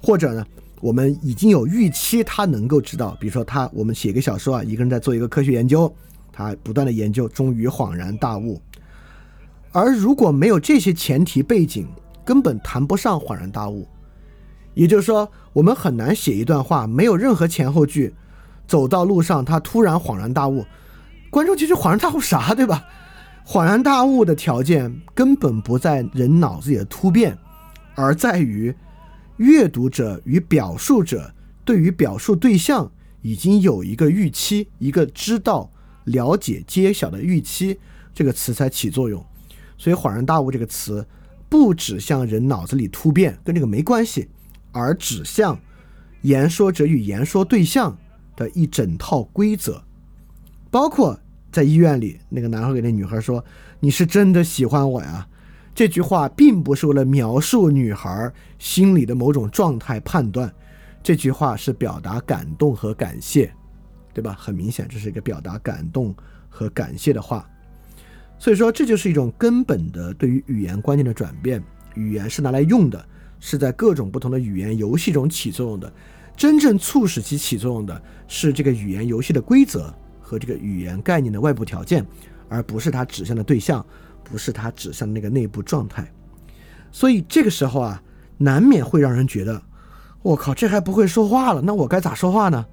[0.00, 0.46] 或者呢，
[0.80, 5.92] 我们已经有预期他能够知道，比如说他我们写个小说啊，一个人在做一个科学研究，
[6.30, 8.62] 他不断的研究，终于恍然大悟。
[9.72, 11.88] 而如果没有这些前提背景，
[12.24, 13.84] 根本谈不上恍然大悟。
[14.74, 18.14] 也就是说，我们很难写一段话，没有任何前后句，
[18.68, 20.64] 走到路上他突然恍然大悟，
[21.30, 22.84] 观众其实恍然大悟啥，对吧？
[23.44, 27.36] 恍然大悟的条件根本不在人脑子里的突变，
[27.94, 28.74] 而在于
[29.38, 31.32] 阅读者与表述者
[31.64, 32.92] 对于表述对象
[33.22, 35.70] 已经有一个预期，一个知道、
[36.04, 37.80] 了解、揭晓的预期，
[38.12, 39.24] 这个词才起作用。
[39.78, 41.06] 所以“恍然大悟”这个词，
[41.48, 44.28] 不指向人脑子里突变，跟这个没关系，
[44.72, 45.58] 而指向
[46.20, 47.96] 言说者与言说对象
[48.38, 49.82] 的一整套规则。
[50.70, 51.18] 包括
[51.50, 53.44] 在医院里，那个男孩给那女孩说
[53.80, 55.26] ：“你是真的喜欢我呀？”
[55.74, 60.52] 这句话并不是为了描述女孩心里的某种状态判断，
[61.02, 63.52] 这句话是表达感动和感谢，
[64.12, 64.36] 对吧？
[64.38, 66.14] 很明显，这是一个表达感动
[66.48, 67.48] 和感谢的话。
[68.38, 71.62] 所以说，这就是一种根本的对于语言观念的转变。
[71.94, 73.04] 语言是拿来用的，
[73.40, 75.92] 是在各种不同的语言游戏中起作用的。
[76.38, 82.06] 真正促使其起作用的是这个语言游戏的规则和这个语言概念的外部条件，
[82.48, 83.84] 而不是它指向的对象，
[84.22, 86.08] 不是它指向的那个内部状态。
[86.92, 88.00] 所以这个时候啊，
[88.36, 89.60] 难免会让人觉得，
[90.22, 91.60] 我靠，这还不会说话了？
[91.60, 92.64] 那我该咋说话呢？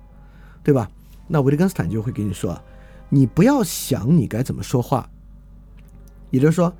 [0.63, 0.87] 对吧？
[1.27, 2.61] 那维特根斯坦就会跟你说，
[3.09, 5.09] 你不要想你该怎么说话。
[6.29, 6.71] 也就是说，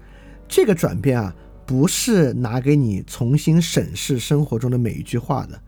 [0.48, 5.60] 这个转变啊，不是拿给你重新审视生活中的每一句话的，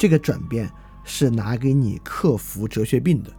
[0.00, 0.66] 这个转变
[1.04, 3.30] 是拿给你克服哲学病的。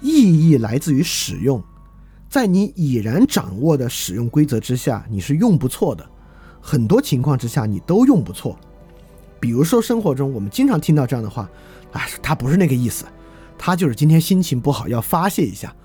[0.00, 1.62] 意义来自于使用，
[2.26, 6.08] 在你已然掌握的使用规则之下，你是用不错的。
[6.58, 8.58] 很多情况之下，你都用不错。
[9.38, 11.46] 比如说生活中，我们经常听到这样的话
[11.92, 13.04] ：“啊，他不是那个意思，
[13.58, 15.76] 他就是今天心情不好，要发泄一下。”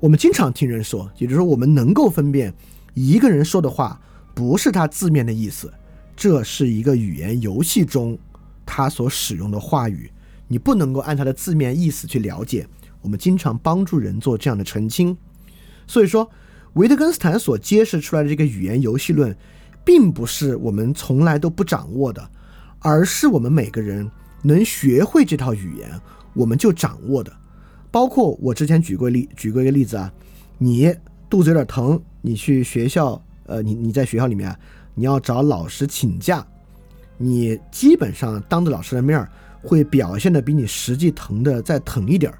[0.00, 2.54] 我们经常听人说，也就是说，我们能够分辨
[2.94, 4.00] 一个人说的话
[4.34, 5.70] 不是他字面的意思，
[6.16, 8.18] 这是一个语言游戏中
[8.66, 10.10] 他所使用的话语，
[10.48, 12.66] 你不能够按他的字面意思去了解。
[13.00, 15.16] 我们经常帮助人做这样的澄清。
[15.86, 16.30] 所以说，
[16.74, 19.36] 维特根斯坦所揭示出来的这个语言游戏论，
[19.84, 22.30] 并不是我们从来都不掌握的，
[22.78, 24.10] 而是我们每个人
[24.42, 26.00] 能学会这套语言，
[26.32, 27.30] 我们就掌握的。
[27.90, 30.12] 包括我之前举过例，举过一个例子啊，
[30.58, 30.92] 你
[31.28, 34.56] 肚子有点疼，你去学校，呃，你你在学校里面，
[34.94, 36.44] 你要找老师请假，
[37.16, 39.28] 你基本上当着老师的面儿
[39.62, 42.38] 会表现的比你实际疼的再疼一点儿，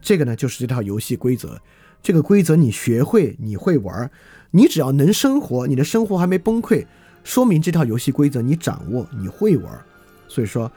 [0.00, 1.60] 这个呢就是这套游戏规则，
[2.02, 4.10] 这个规则你学会，你会玩儿，
[4.50, 6.86] 你只要能生活，你的生活还没崩溃，
[7.22, 9.84] 说明这套游戏规则你掌握，你会玩儿，
[10.28, 10.70] 所以说，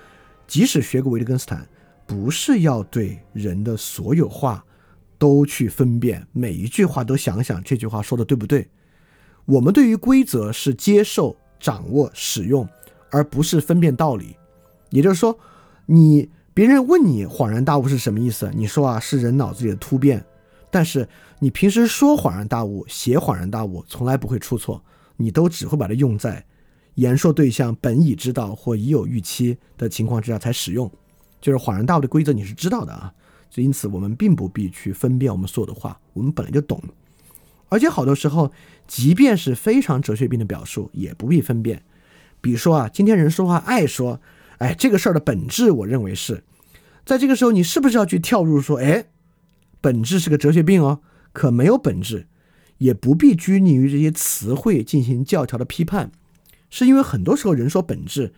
[0.47, 1.67] 即使学过维特根斯坦。
[2.09, 4.63] 不是要对人的所有话
[5.17, 8.65] 都去分辨，每一句话都想想这句话说的对不对。
[9.43, 12.65] 我们对于规则是接受、掌握、使用，
[13.11, 14.35] 而不是分辨道理。
[14.89, 15.37] 也就是说，
[15.85, 20.23] 你别人问你“恍然大悟”是什么意思，你说啊是人脑子里的突变。
[20.69, 21.07] 但是
[21.39, 24.83] 你平时说“恍然大悟”、写“恍然大悟”，从来不会出错，
[25.15, 26.45] 你都只会把它用在
[26.95, 30.91] 言说对象本已知道或已有预期的情况之下才使用。
[31.39, 33.13] 就是恍然大悟的规则，你是知道的啊，
[33.49, 36.81] 所以因此我们并不必去分辨我们所有的话，我们本来就懂，
[37.69, 38.51] 而且好多时候，
[38.87, 41.81] 即便是非常哲学病的表述，也不必分辨。
[42.41, 44.21] 比如说啊，今天人说话爱说，
[44.57, 46.43] 哎，这个事儿的本质，我认为是
[47.05, 49.05] 在这个时候，你是不是要去跳入说，哎，
[49.81, 51.01] 本质是个哲学病哦？
[51.33, 52.27] 可没有本质，
[52.77, 56.11] 也不必拘泥于这些词汇进行教条的批判，
[56.69, 58.33] 是因为很多时候人说本质，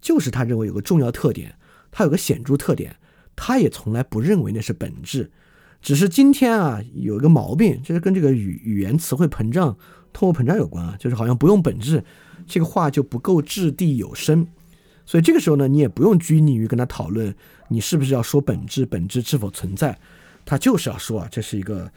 [0.00, 1.56] 就是他认为有个重要特点。
[1.96, 2.96] 他有个显著特点，
[3.36, 5.30] 他也从来不认为那是本质，
[5.80, 9.76] 只是今天啊有一个毛病，就是跟这个语语言词汇膨胀、
[10.12, 12.02] 通货膨胀有关啊，就是好像不用本质，
[12.46, 14.46] 这个话就不够掷地有声。
[15.06, 17.34] 所以这个时候呢，你也不用拘泥于跟他讨论
[17.68, 19.98] 你是不是要说本质，本质是否存在，
[20.44, 21.90] 他就是要说啊，这是一个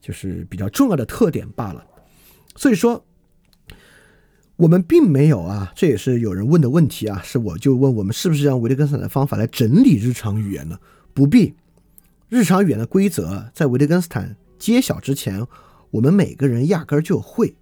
[0.00, 1.82] 就是比较重要的特点罢了。
[2.56, 3.02] 所以说，
[4.56, 10.78] 我们并没有啊，这也是有人问的问题啊，是我就问我们是不是让维特根斯坦的方法来整理日常语言呢？
[11.14, 11.54] 不必，
[12.28, 15.46] 日常语言的规则在维特根斯坦揭晓之前，
[15.92, 17.54] 我们每个人压根儿就会。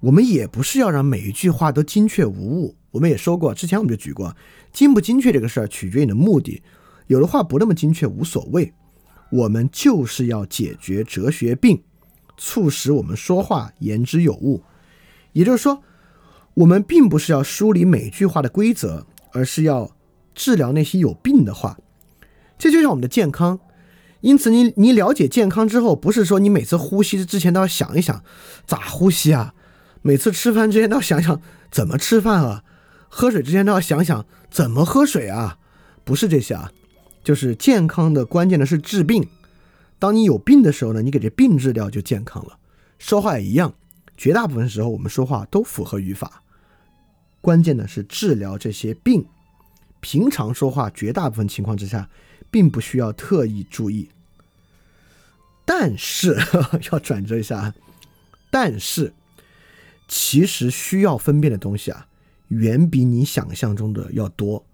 [0.00, 2.76] 我们也不是要让每一句话都精确无误。
[2.90, 4.34] 我们也说过，之前我们就举过，
[4.72, 6.62] 精不精确这个事儿取决于你的目的，
[7.06, 8.72] 有的话不那么精确无所谓。
[9.30, 11.82] 我们就是要解决哲学病，
[12.36, 14.62] 促使我们说话言之有物，
[15.32, 15.82] 也就是说。
[16.54, 19.96] 我们并不是要梳理每句话的规则，而是要
[20.34, 21.78] 治疗那些有病的话。
[22.58, 23.60] 这就像我们的健康。
[24.20, 28.22] 因此，你你了解健康之后，不是说你每次呼吸之前都要想一想
[28.66, 29.54] 咋呼吸啊，
[30.02, 31.40] 每次吃饭之前都要想想
[31.70, 32.64] 怎么吃饭啊，
[33.08, 35.58] 喝水之前都要想想怎么喝水啊，
[36.04, 36.72] 不是这些啊。
[37.22, 39.28] 就是健康的关键的是治病。
[39.98, 42.58] 当你有病的时候呢，你给这病治掉就健康了。
[42.98, 43.74] 说话也一样。
[44.16, 46.42] 绝大部分时候，我们说话都符合语法，
[47.40, 49.26] 关键的是治疗这些病。
[50.00, 52.08] 平常说话，绝大部分情况之下，
[52.50, 54.10] 并不需要特意注意。
[55.64, 56.38] 但是
[56.92, 57.74] 要转折一下，
[58.50, 59.12] 但是
[60.12, 62.08] 其实需要分辨的东西啊，
[62.48, 64.66] 远比你想象中的要多。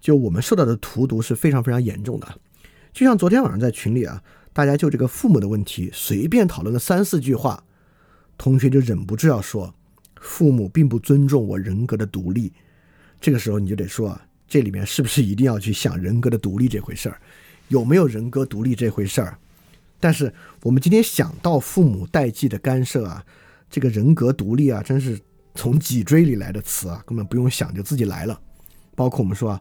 [0.00, 2.40] 就我们受到的荼毒是非常非常严重的。
[2.92, 4.20] 就像昨天晚上在群里啊，
[4.52, 7.62] 大家就这个父母的问题随便讨论了三四句话。
[8.36, 9.72] 同学就忍不住要说，
[10.20, 12.52] 父母并不尊重我人格的独立。
[13.20, 17.20] 这个时候你就得说啊，这里面是不是一定要去想人格的独立这回事儿？
[17.68, 19.38] 有没有人格独立这回事儿？
[20.00, 23.24] 但是我们今天想到父母代际的干涉啊，
[23.70, 25.18] 这个人格独立啊，真是
[25.54, 28.40] 从脊椎里来的词啊，根本不用想就自己来了。
[28.96, 29.60] 包括我们说啊，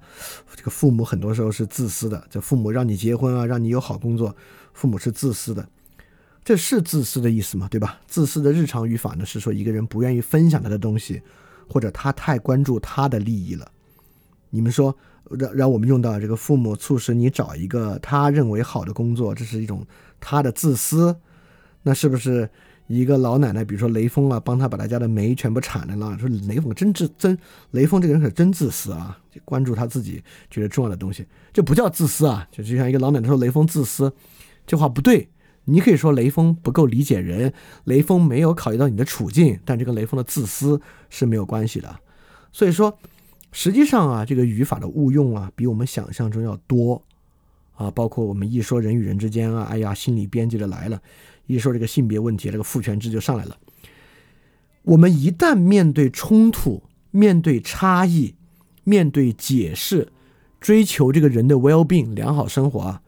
[0.55, 4.35] 这个父母很多时候是自私的，这父母让你结婚啊，让你有好工作，
[4.73, 5.67] 父母是自私的。
[6.45, 7.67] 这是自私的意思吗？
[7.71, 7.99] 对吧？
[8.05, 11.21] 自私的日常语法呢，是说一个人不愿意分享他的东西，
[11.69, 13.71] 或者他太关注他的利益了。
[14.49, 14.95] 你们说，
[15.31, 19.83] 让让我们用到这个父母促使你找一个他认为好的工作，这是一种
[20.19, 21.15] 他的自私。
[21.81, 22.49] 那是不是
[22.93, 26.17] 一个老奶奶，比如说雷锋啊，帮他把他家的煤全部铲了了？
[26.17, 27.37] 说雷锋真自真，
[27.71, 34.13] 雷锋这个人可真自私啊，就关注他自己觉得重要的东西，这不叫自私啊，就就像一个老奶奶说雷锋自私，
[34.65, 35.29] 这话不对。
[35.65, 37.53] 你可以说雷锋不够理解人，
[37.85, 41.99] 雷锋没有考虑到你的处境，但这跟雷锋的自私是没有关系的。
[42.51, 42.99] 所以说，
[43.53, 47.01] 实际上啊，这个语法的误用啊，比我们想象中要多
[47.75, 47.89] 啊。
[47.91, 50.97] 包括我们一说人与人之间啊，哎呀，心理编辑的来了；
[51.45, 53.57] 一说这个性别问题，这个父权制就上来了。
[54.83, 58.35] 我们一旦面对冲突、面对差异、
[58.83, 60.09] 面对解释、
[60.59, 63.01] 追求这个人的 well being 良好生活啊。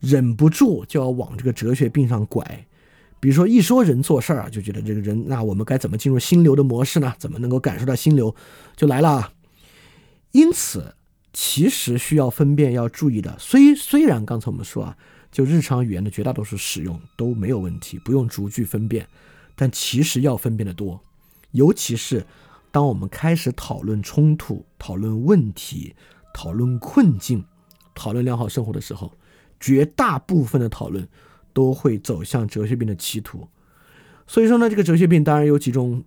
[0.00, 2.66] 忍不住就要往这个哲学病上拐，
[3.20, 7.12] 比如说一说人做事儿啊，就觉得这个人，那我们该怎么进入心流的模式呢？
[7.18, 8.34] 怎么能够感受到心流，
[8.74, 9.32] 就来了。
[10.32, 10.94] 因此，
[11.34, 14.96] 其实需要分辨要注意的，虽虽然刚才我们说啊，
[15.30, 19.06] 就日常语言的绝大多数使用都没有问题，不用逐句分辨，
[19.54, 21.00] 但其实要分辨的多，
[21.52, 22.26] 尤其是
[22.70, 25.94] 当我们开始讨论冲突、讨论问题、
[26.34, 27.44] 讨论困境、
[27.94, 29.12] 讨论良好生活的时候。
[29.62, 31.06] 绝大部分的讨论
[31.52, 33.46] 都会走向哲学病的歧途，
[34.26, 36.02] 所以说呢，这个哲学病当然有几种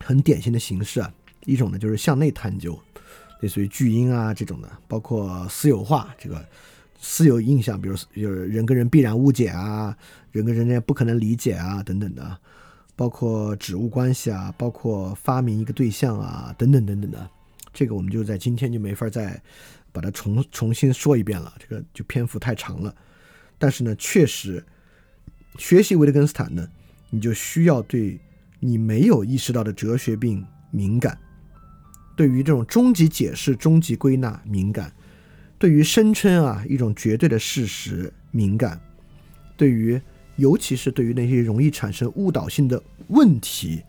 [0.00, 1.10] 很典型的形式啊。
[1.46, 2.78] 一种呢就是向内探究，
[3.40, 6.46] 类似于巨婴啊这种的，包括私有化，这个
[7.02, 9.94] 私有印象，比如就是人跟人必然误解啊，
[10.30, 12.38] 人跟人之间不可能理解啊等等的，
[12.96, 17.28] 包括指物关系啊，包括发明一个对象啊等等等等的，
[17.74, 19.38] 这个我们就在今天就没法再。
[19.94, 22.94] 把它重重新说一遍了，这个就篇幅太长了。
[23.58, 24.64] 但是呢，确实
[25.58, 26.66] 学习维特根斯坦呢，
[27.10, 28.18] 你就需要对
[28.58, 31.18] 你没有意识到的哲学病敏感，
[32.16, 34.90] 对于这种终极解释、终极归纳敏感，
[35.62, 38.80] 对于声称啊一种绝对的事实敏感，
[39.56, 40.02] 对于
[40.34, 43.80] 尤其是对于那些容易产生误导性的问题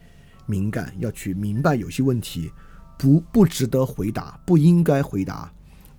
[0.46, 2.52] 敏感，要去明白有些问题
[2.96, 5.52] 不不值得回答，不应该回答。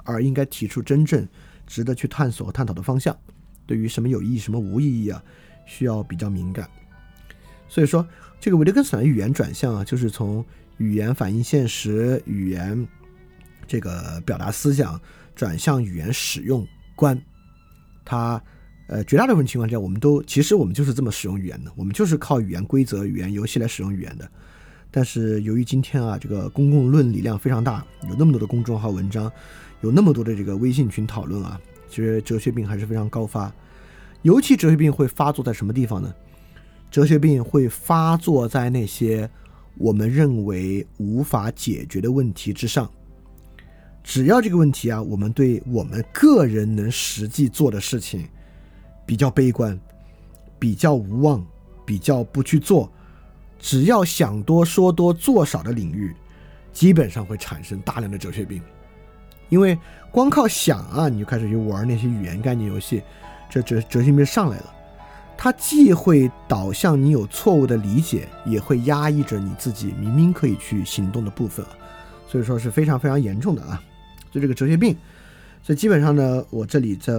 [0.05, 1.27] 而应该提出真正
[1.67, 3.17] 值得去探索探讨的方向。
[3.67, 5.21] 对于什么有意义、什么无意义啊，
[5.67, 6.71] 需要比较敏感。
[7.69, 8.07] 所以说，
[8.39, 10.45] 这个维特根斯坦的语言转向啊，就是从
[10.77, 12.87] 语言反映现实、语言
[13.67, 15.01] 这个表达思想
[15.35, 17.21] 转向语言使用观。
[18.05, 18.43] 它
[18.87, 24.31] 呃，绝大部分情况下，我们都其实我们就是这么使用语言的，我们就是靠语言规则、语言游戏来使用语言的。
[24.91, 29.31] 但是由于今天啊，这个公共论理量非常大，有那么多的公众号文章。
[29.81, 31.61] 有那么多的这个微信群讨论啊，
[31.91, 33.53] 其实哲学病还是非常高发，
[34.23, 36.15] 尤其哲学病会发作在什么地方呢？
[36.91, 39.29] 哲学病会发作在那些
[39.77, 42.91] 我们认为无法解决的问题之上。
[44.05, 48.29] 只要这个问题啊，我们对我们个人能实际做的事情
[49.07, 49.77] 比较悲观、
[50.59, 51.45] 比较无望、
[51.87, 52.93] 比较不去做，
[53.59, 56.15] 只要想多说多做少的领域，
[56.71, 58.63] 基本上会产生大量的哲学病。
[59.49, 59.77] 因为
[60.13, 63.03] 光靠想啊，你就开始去玩那些语言概念游戏，
[63.49, 64.75] 这哲哲学病上来了。
[65.37, 71.65] 它既会导向你有错误的理解，也会压抑着你自己明明可以去行动的部分，
[72.29, 73.83] 所以说是非常非常严重的啊。
[74.35, 74.97] 就这个哲学病，
[75.63, 77.15] 所以基本上呢，我这里在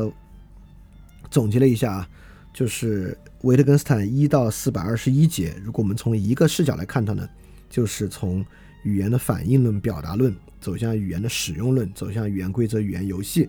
[1.32, 2.09] 总结了一下啊，
[2.53, 7.26] 就是维特根斯坦一到四百二十一节，如果我们从一个视角来看它呢，
[7.70, 8.45] 就是从
[8.84, 13.47] 语言的反应论、表达论走向语言的使用论，走向语言规则、语言游戏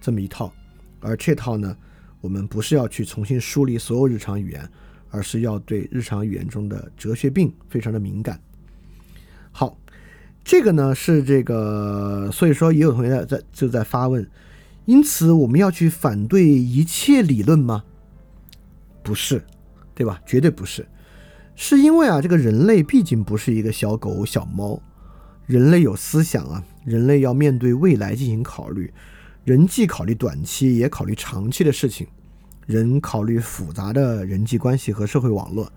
[0.00, 0.54] 这么一套，
[1.00, 1.76] 而这套呢，
[2.20, 4.70] 我们不是要去重新梳理所有日常语言，
[5.10, 8.40] 而是要对日常语言中的哲学病非常的敏感。
[9.50, 9.76] 好。
[10.44, 14.26] 这个呢是这个，所以说也有同学在在就在发问，
[14.86, 17.84] 因此我们要去反对一切理论吗？
[19.02, 19.44] 不是，
[19.94, 20.20] 对吧？
[20.24, 20.86] 绝对不是，
[21.54, 24.80] 是因为啊，这个人类毕竟不是一个小狗小猫，
[25.46, 28.92] 人类有思想啊，人类要面对未来进行考虑，
[29.44, 32.06] 人既考虑短期也考虑长期的事情，
[32.66, 35.70] 人考虑复杂的人际关系和社会网络。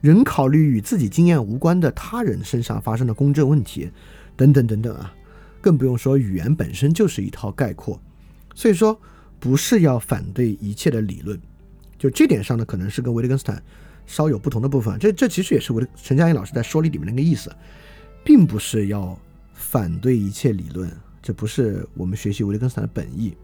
[0.00, 3.90] 人考虑与自己经验无关的他人身上发生的公正问题，
[4.36, 5.12] 等等等等啊，
[5.60, 8.00] 更不用说语言本身就是一套概括，
[8.54, 8.98] 所以说
[9.40, 11.40] 不是要反对一切的理论，
[11.98, 13.60] 就这点上呢，可能是跟维特根斯坦
[14.06, 14.96] 稍有不同的部分。
[15.00, 17.50] 这这其实也是维陈嘉映老师在说理里面那个意思，
[18.22, 19.18] 并不是要
[19.52, 20.88] 反对一切理论，
[21.20, 23.36] 这不是我们学习维特根斯坦的本意，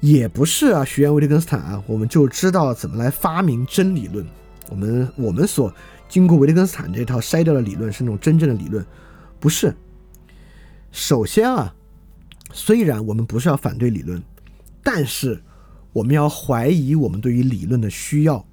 [0.00, 4.26] 也不是啊，学员维特根斯坦啊，我们就知道怎么来发明真理论。
[4.70, 5.72] 我们我们所
[6.08, 8.84] 经过维特根斯坦这套筛掉的理论是那种真正的理论，
[9.40, 9.74] 不是。
[10.90, 11.74] 首先啊，
[12.52, 14.22] 虽然我们不是要反对理论，
[14.82, 15.42] 但是
[15.92, 18.46] 我们要怀疑我们对于理论的需要。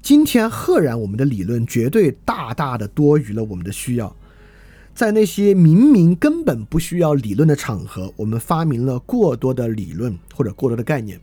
[0.00, 4.16] 今天赫然我们的理论绝对大大的多余了我们的需要，
[4.94, 11.20] 在那些明明根本不需要理论的场合，我们发明了过多的理论或者过多的概念，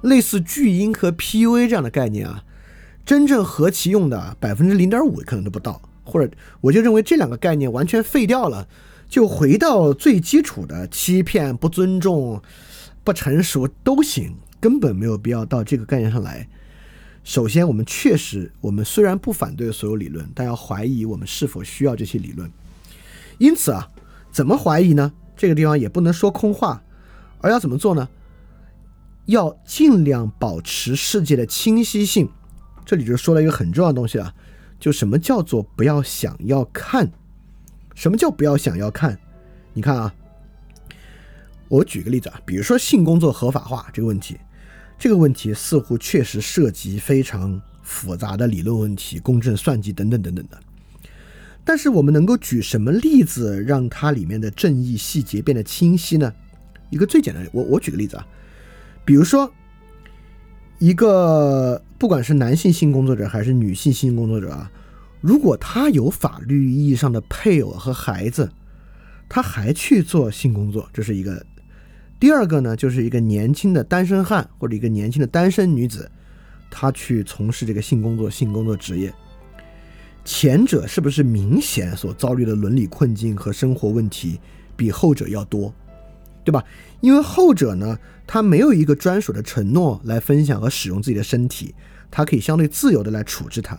[0.00, 2.42] 类似巨婴和 PUA 这样的概念啊。
[3.04, 6.30] 真正合其用的百分之零点五可能都不到，或者
[6.60, 8.68] 我就认为这两个概念完全废掉了，
[9.08, 12.40] 就回到最基础的欺骗、不尊重、
[13.02, 16.48] 不成熟都行，根本没有必要到这个概念上来。
[17.24, 22.50] 首先，我们确实，我们虽然不反对所有理论，但要怀疑我们是否需要这些理论。
[23.38, 23.90] 因此啊，
[24.30, 25.12] 怎么怀疑呢？
[25.36, 26.82] 这个地方也不能说空话，
[27.40, 28.08] 而要怎么做呢？
[29.26, 32.28] 要尽量保持世界的清晰性。
[32.84, 34.34] 这里就说了一个很重要的东西啊，
[34.78, 37.10] 就什么叫做不要想要看？
[37.94, 39.18] 什么叫不要想要看？
[39.72, 40.14] 你看啊，
[41.68, 44.36] 我举个例子啊，比如说性工作合法化这个问题，
[44.98, 50.58] 这个问题似乎确实涉及非常复杂的理论问题、公正算计等等等等的。
[51.64, 56.32] 但是我们能够举什么例子让它里面的正义细节变得清晰呢？
[56.90, 58.26] 一个最简单的，我我举个例子啊，
[59.04, 59.50] 比如说。
[60.78, 64.68] 一个不管是男性性工作者还是女性性工作者啊，
[65.20, 68.50] 如果他有法律意义上的配偶和孩子，
[69.28, 71.46] 他还去做性工作，这是一个。
[72.18, 76.10] 第二个呢，就是一个年轻的单身汉或者一个年轻的单身女子，
[76.72, 79.14] 她去从事这个性工作、性工作职业，
[80.24, 84.40] 前者是不是明显所遭遇的伦理困境和生活问题
[84.74, 85.72] 比后者要多？
[86.42, 86.64] 对吧？
[87.00, 87.96] 因为后者呢，
[88.26, 91.72] 他没有一个专属的承诺来分享和使用自己的身体，
[92.12, 93.76] 他可以相对自由的来处置它。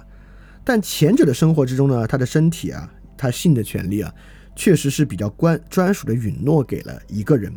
[0.65, 4.13] 但前者的生活之中呢，他的身体啊，他性的权利啊，
[4.55, 7.53] 确实是比较关专属的允诺给了一个人。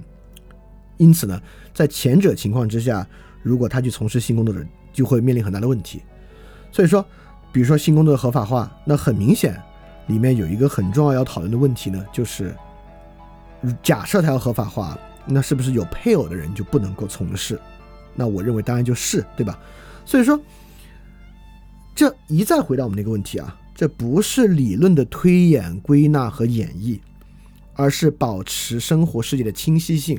[0.99, 1.41] 因此呢，
[1.75, 3.05] 在前者情况之下，
[3.43, 6.03] 如果他去从事性工作者，就会面临很大的问题。
[6.71, 7.05] 所以说，
[7.51, 9.61] 比如说性工作的合法化，那很明显，
[10.07, 12.55] 里面有一个很重要要讨论的问题呢，就是。
[13.83, 17.59] 假设它要合法化，那是不是有配偶的人就不能够从事？
[18.15, 19.59] 那我认为当然就是，对吧？
[20.05, 20.39] 所以说，
[21.97, 27.01] 这一再回到我们那个问题啊，这不是理论的推演、归纳和演绎，
[27.75, 30.17] 而是保持生活世界的清晰性。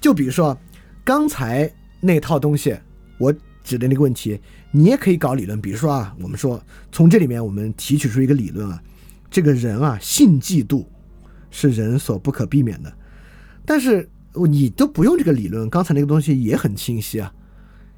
[0.00, 0.56] 就比如说
[1.02, 2.78] 刚才那套东西，
[3.18, 3.34] 我
[3.64, 4.38] 指的那个问题，
[4.70, 5.60] 你也可以搞理论。
[5.60, 8.80] 比如说啊，我们说从这里面我们提取出一个理论啊，
[9.30, 10.84] 这个人啊性嫉妒。
[11.52, 12.96] 是人所不可避免的，
[13.66, 14.08] 但是
[14.48, 17.34] 你都不用这个理论，刚才那个东西也很清晰啊。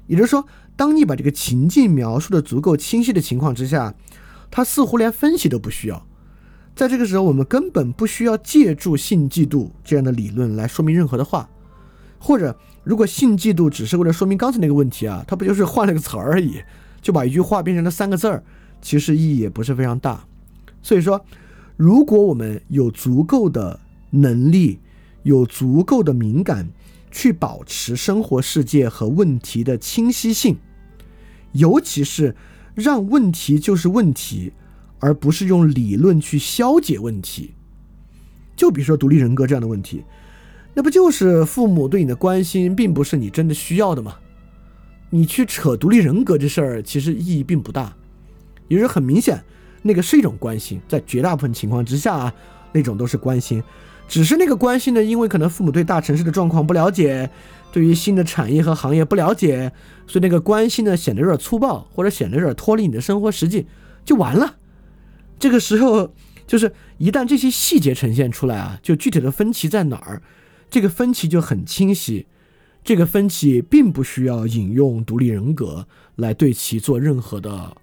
[0.07, 0.43] 也就是说，
[0.75, 3.93] 当你把这个情境描述的足够清晰的情况之下，
[4.49, 6.05] 他似乎连分析都不需要。
[6.75, 11.47] 在这个时候，我们根本不需要借助性嫉妒这样的理论来说明任何的话，
[12.17, 16.59] 或者如果性嫉妒只是为了说明刚才那个问题啊，它不就是换了个词而已，
[17.01, 18.43] 就把一句话变成了三个字儿，
[18.81, 20.25] 其实意义也不是非常大。
[20.81, 21.23] 所以说，
[21.77, 24.79] 如果我们有足够的能力，
[25.21, 26.67] 有足够的敏感，
[27.13, 30.57] 去保持生活世界和问题的清晰性，
[31.53, 32.35] 尤其是
[32.75, 34.51] 让问题就是问题。
[34.99, 37.55] 而不是用理论去消解问题，
[38.55, 40.01] 就比如说独立人格这样的问题，
[40.73, 44.15] 那不就是父母对你的关心，并不是你真的需要的吗？
[45.09, 47.93] 你去扯独立人格这事儿，其实意义并不大。
[48.69, 49.43] 也是很明显，
[49.81, 52.33] 那个是一种关心，在绝大部分情况之下啊，
[52.71, 53.61] 那种都是关心，
[54.13, 57.27] 只是那个关心呢，因为可能父母对大城市的状况不了解，
[57.71, 59.71] 对于新的产业和行业不了解，
[60.05, 63.65] 所以那个关心呢显得有点粗暴，或者显得有点脱离你的生活实际，
[64.05, 64.57] 就完了。
[65.39, 66.13] 这个时候，
[66.45, 70.21] 就是一旦这些细节呈现出来啊，就具体的分歧在哪儿，
[70.69, 72.27] 这个分歧就很清晰。
[72.83, 75.87] 这个分歧并不需要引用独立人格
[76.17, 77.75] 来对其做任何的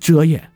[0.00, 0.50] 遮掩。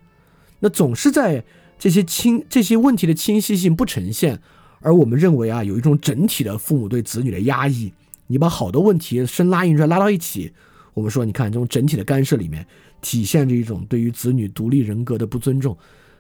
[0.61, 1.45] 那总是在
[1.79, 4.41] 这些清这些问题的清晰性不呈现，
[4.81, 7.93] 而我们认为啊，有一种整体的父母对子女的压抑。
[8.29, 10.53] 你把好多问题深拉硬拽拉到一起，
[10.95, 12.67] 我们说，你看这种整体的干涉里面。
[13.03, 15.77] 体现着一种对于子女独立人格的不尊重，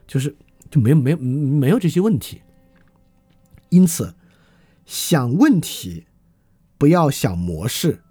[0.06, 0.32] 就是
[0.70, 2.42] 就没有没有没有这些问题。
[3.70, 4.14] 因此，
[4.84, 6.04] 想问题
[6.78, 8.02] 不要想模式，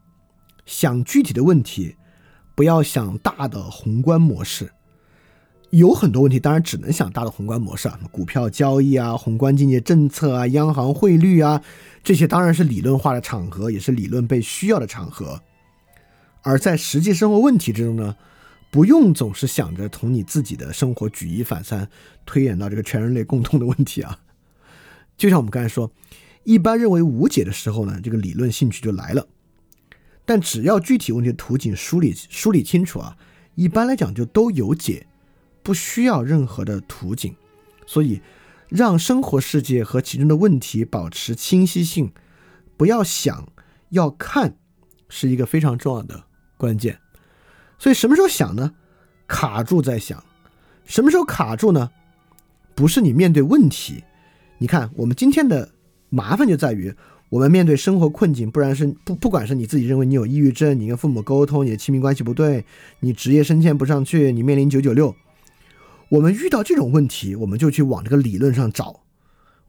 [0.66, 1.96] 想具体的问题
[2.54, 4.70] 不要想大的宏观模式。
[5.72, 11.62] 有很多问题当然只能想大的宏观模式啊，股票交易啊，宏观经济政策啊，央行汇率啊，
[12.04, 15.42] 这些当然是理论化的场合，也是理论被需要的场合。
[16.42, 18.16] 而在实际生活问题之中呢？
[18.72, 21.88] 不用总是想着从你自己的生活举一反三，
[22.26, 24.20] 推演到这个全人类共通的问题啊。
[25.16, 25.90] 就像我们刚才说，
[26.44, 29.28] 一般认为无解的时候呢，这个理论兴趣就来了。
[30.26, 33.16] 但只要具体问题的图景梳理梳理清楚啊，
[33.56, 35.08] 一般来讲就都有解，
[35.66, 37.36] 不需要任何的图景。
[37.88, 38.22] 所以，
[38.70, 42.12] 让生活世界和其中的问题保持清晰性，
[42.78, 43.48] 不要想，
[43.90, 44.56] 要看，
[45.10, 46.24] 是一个非常重要的
[46.56, 47.00] 关键。
[47.78, 48.72] 所以什么时候想呢？
[49.28, 50.24] 卡住在想，
[50.86, 51.90] 什么时候卡住呢？
[52.76, 54.04] 不是你面对问题，
[54.60, 55.72] 你看我们今天的
[56.10, 56.94] 麻烦就在于，
[57.30, 62.66] 我们面对生活困境，不然是不不管是你自己认为你有抑郁症，你跟父母沟通，你的亲密关系不对，
[63.00, 65.16] 你职业升迁不上去，你面临九九六，
[66.10, 69.02] 我们遇到这种问题，我们就去往这个理论上找，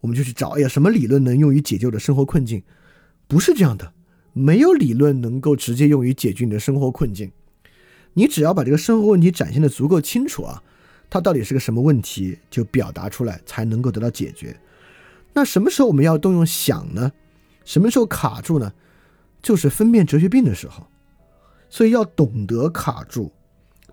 [0.01, 2.63] 我们就去找，哎呀，什么理论能用于解救的生活困境？
[3.27, 3.93] 不是这样的，
[4.33, 7.33] 没有理论能够直接用于解决你的生活困境。
[8.15, 10.63] 你只要把这个生活问题展现的足够清楚啊，
[11.09, 14.59] 它到底是个什么问题，就表达出来才能够得到解决。
[15.33, 17.13] 那什么时候我们要动用想呢？
[17.65, 18.73] 什么时候卡住呢？
[19.43, 20.87] 就是分辨哲学病的时候。
[21.69, 23.33] 所以要懂得卡住，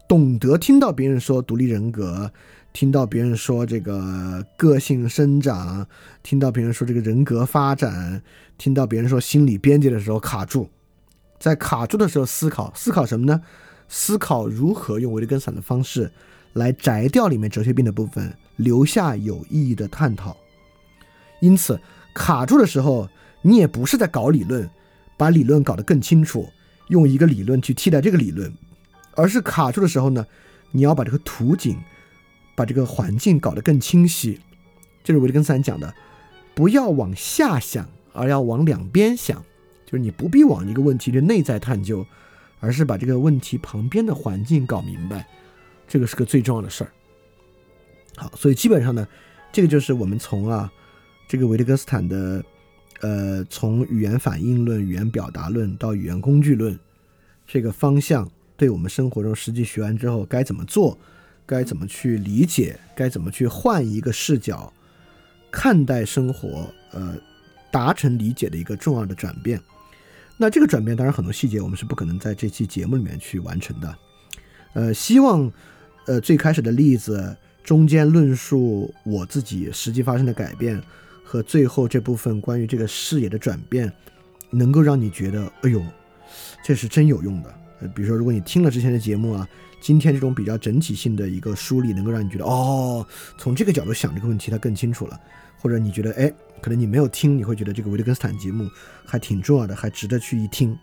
[0.08, 2.32] 懂得听到别人说独立人格，
[2.72, 5.88] 听到别人说这个个性生长，
[6.22, 8.22] 听到别人说这个人格发展，
[8.58, 10.70] 听到别人说心理边界的时候卡住，
[11.40, 13.42] 在卡住的时候思考，思考什么呢？
[13.88, 16.12] 思考如何用维特根斯坦的方式
[16.54, 20.36] 来摘掉里面哲学病的部分，留下有意义的探讨。
[21.42, 21.80] 因此，
[22.14, 23.10] 卡住的时候，
[23.42, 24.70] 你也不是在搞理论，
[25.18, 26.50] 把理论搞得更清楚，
[26.88, 28.52] 用一个理论去替代这个理论，
[29.15, 30.26] 而是卡住的时候呢，
[30.72, 31.77] 你要把这个图景，
[32.56, 34.40] 把这个环境搞得更清晰。
[35.03, 35.94] 就是维特根斯坦讲的，
[36.56, 39.44] 不要往下想，而要往两边想，
[39.85, 42.06] 就是你不必往一个问题的内在探究。
[42.60, 45.27] 而是把这个问题旁边的环境搞明白，
[45.85, 46.91] 这个是个最重要的事儿。
[48.15, 49.06] 好，所以基本上呢，
[49.52, 50.72] 这个就是我们从啊
[51.27, 52.41] 这个维特根斯坦的
[53.02, 56.80] 呃从语言反应论、语言表达论到语言工具论
[57.45, 60.98] 这个方向，对我们生活中实际学完之后该怎么做，
[61.46, 64.72] 该怎么去理解，该怎么去换一个视角
[65.52, 67.16] 看待生活，呃，
[67.72, 69.60] 达成理解的一个重要的转变。
[70.38, 73.96] 那这个转变当然很多细节我们是不可能在这期节目里面去完成的，
[74.74, 75.52] 呃，希望，
[76.08, 80.82] 呃，最开始的例子中间论述我自己实际发生的改变
[81.24, 83.92] 和最后这部分关于这个视野的转变，
[84.50, 85.82] 能够让你觉得，哎呦，
[86.64, 87.62] 这是真有用的。
[87.89, 89.47] 比如说如果你听了之前的节目啊，
[89.81, 93.05] 今天这种比较整体性的一个梳理，能够让你觉得，哦，
[93.38, 95.19] 从这个角度想这个问题它更清楚了，
[95.60, 96.31] 或者你觉得，哎。
[96.61, 98.69] 可能你没有听，你会觉得这个维特根斯坦节目
[99.05, 100.73] 还挺重要的，还值得去一听。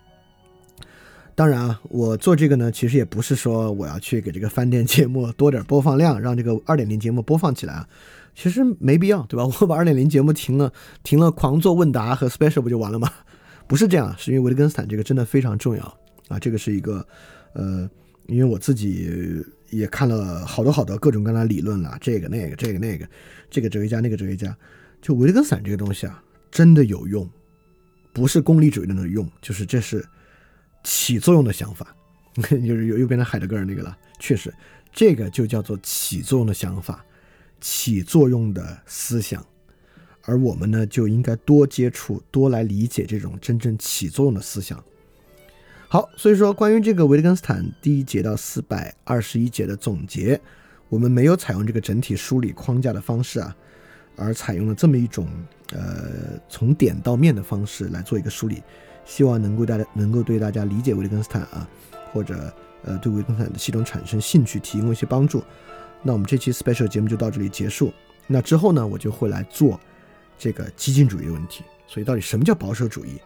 [1.34, 7.88] 当然啊，我做这个呢，其实也不是说我要去给这个饭店节目多点播放量，让这个二点零节目播放起来啊。
[8.34, 9.44] 其实没必要，对吧？
[9.62, 10.70] 我把二点零节目停了，
[11.02, 13.10] 停了，狂做问答和 special 不就完了吗？
[13.66, 15.98] 不是这样，是因为维特根斯坦这个真的非常重要
[16.30, 16.38] 啊。
[16.38, 17.06] 这个是一个，
[17.52, 17.90] 呃，
[18.26, 23.06] 因为我自己也看了好多好多各种各样的理论了，这个那个这个那个，
[23.50, 24.56] 这个哲学家那个哲学家，
[25.02, 27.28] 就维特根斯坦这个东西啊，真的有用，
[28.14, 30.02] 不是功利主义的那种用，就是这是
[30.84, 31.94] 起作用的想法，
[32.34, 33.94] 就是又又变成海德格尔那个了。
[34.18, 34.50] 确实，
[34.92, 37.04] 这个就叫做起作用的想法。
[37.62, 39.46] 起作用的思想，
[40.22, 44.82] 而我们呢，就应该多接触、多来理解这种真正起作用的思想。
[45.92, 50.40] 好，所以说关于这个维特根斯坦第一节到四百二十一节的总结，
[50.88, 53.56] 我们没有采用这个整体梳理框架的方式啊，
[54.14, 55.26] 而采用了这么一种
[55.72, 58.62] 呃从点到面的方式来做一个梳理，
[59.04, 61.68] 希望能够大家能够对大家理解维特根斯坦啊，
[62.12, 62.54] 或者
[62.84, 65.42] 呃对维特根斯坦的系统产生兴趣提供一些帮助。
[66.04, 67.92] 那我们这期 special 节目就到这里结束。
[68.28, 69.80] 那之后呢，我就会来做
[70.38, 71.64] 这个激进主义的问题。
[71.88, 73.18] 所以，到底什么叫保守主义？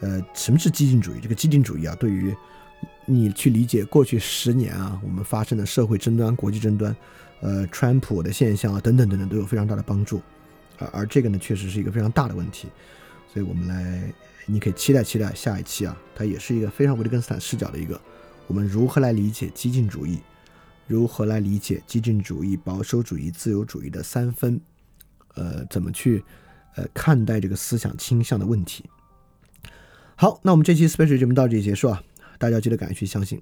[0.00, 1.20] 呃，什么是激进主义？
[1.20, 2.34] 这个激进主义啊，对于
[3.06, 6.94] 你去理解过去十年啊我们发生的社会争端、国际争端，
[7.40, 10.20] 呃，川普的现象啊等等等等，都有非常大的帮助。
[10.78, 12.68] 而而这个呢，确实是一个非常大的问题。
[13.32, 14.12] 所以我们来，
[14.46, 18.00] 你可以期待期待下一期啊，它也是一个非常维特根斯坦视角的一个，
[18.46, 20.20] 我们如何来理解激进主义。
[20.86, 24.60] 如何来理解激进主义、保守主义、自由主义的三分？
[25.34, 26.22] 呃，怎么去
[26.76, 28.84] 呃看待这个思想倾向的问题？
[30.16, 32.02] 好，那我们这期 special 节目到这里结束啊，
[32.38, 33.40] 大家记得赶去相信。